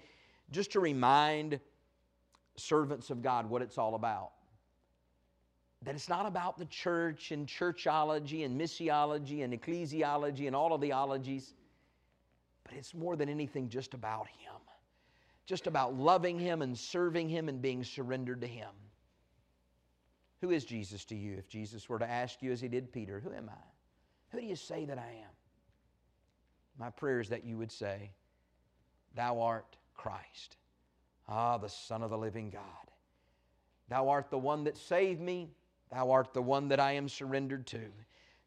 just 0.50 0.72
to 0.72 0.80
remind 0.80 1.60
servants 2.56 3.10
of 3.10 3.22
God 3.22 3.48
what 3.48 3.62
it's 3.62 3.78
all 3.78 3.94
about. 3.94 4.30
That 5.82 5.94
it's 5.94 6.08
not 6.08 6.26
about 6.26 6.58
the 6.58 6.66
church 6.66 7.32
and 7.32 7.46
churchology 7.46 8.44
and 8.44 8.60
missiology 8.60 9.42
and 9.42 9.52
ecclesiology 9.52 10.46
and 10.46 10.54
all 10.54 10.72
of 10.72 10.80
the 10.80 10.92
ologies, 10.92 11.54
but 12.62 12.74
it's 12.74 12.94
more 12.94 13.16
than 13.16 13.28
anything 13.28 13.68
just 13.68 13.92
about 13.94 14.28
Him. 14.28 14.60
Just 15.44 15.66
about 15.66 15.94
loving 15.94 16.38
Him 16.38 16.62
and 16.62 16.78
serving 16.78 17.28
Him 17.28 17.48
and 17.48 17.60
being 17.60 17.82
surrendered 17.82 18.40
to 18.42 18.46
Him. 18.46 18.70
Who 20.42 20.50
is 20.50 20.64
Jesus 20.64 21.04
to 21.06 21.14
you? 21.14 21.36
If 21.38 21.48
Jesus 21.48 21.88
were 21.88 22.00
to 22.00 22.10
ask 22.10 22.42
you, 22.42 22.50
as 22.50 22.60
he 22.60 22.66
did 22.68 22.92
Peter, 22.92 23.20
Who 23.20 23.32
am 23.32 23.48
I? 23.48 23.62
Who 24.30 24.40
do 24.40 24.46
you 24.46 24.56
say 24.56 24.84
that 24.84 24.98
I 24.98 25.06
am? 25.06 25.30
My 26.78 26.90
prayer 26.90 27.20
is 27.20 27.28
that 27.28 27.44
you 27.44 27.56
would 27.58 27.70
say, 27.70 28.10
Thou 29.14 29.40
art 29.40 29.76
Christ. 29.94 30.56
Ah, 31.28 31.58
the 31.58 31.68
Son 31.68 32.02
of 32.02 32.10
the 32.10 32.18
living 32.18 32.50
God. 32.50 32.62
Thou 33.88 34.08
art 34.08 34.30
the 34.30 34.38
one 34.38 34.64
that 34.64 34.76
saved 34.76 35.20
me. 35.20 35.48
Thou 35.92 36.10
art 36.10 36.34
the 36.34 36.42
one 36.42 36.68
that 36.68 36.80
I 36.80 36.92
am 36.92 37.08
surrendered 37.08 37.66
to. 37.68 37.82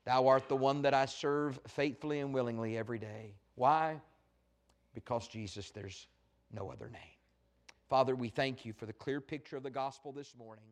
Thou 0.04 0.28
art 0.28 0.50
the 0.50 0.56
one 0.56 0.82
that 0.82 0.94
I 0.94 1.06
serve 1.06 1.60
faithfully 1.68 2.20
and 2.20 2.34
willingly 2.34 2.78
every 2.78 3.00
day. 3.00 3.36
Why? 3.56 4.02
Because, 4.94 5.30
Jesus, 5.30 5.72
there's 5.72 6.08
no 6.52 6.70
other 6.70 6.90
name. 6.90 7.02
Father, 7.90 8.16
we 8.16 8.28
thank 8.28 8.66
you 8.66 8.74
for 8.74 8.86
the 8.86 8.94
clear 8.94 9.22
picture 9.22 9.56
of 9.56 9.64
the 9.64 9.70
gospel 9.70 10.12
this 10.12 10.34
morning. 10.38 10.66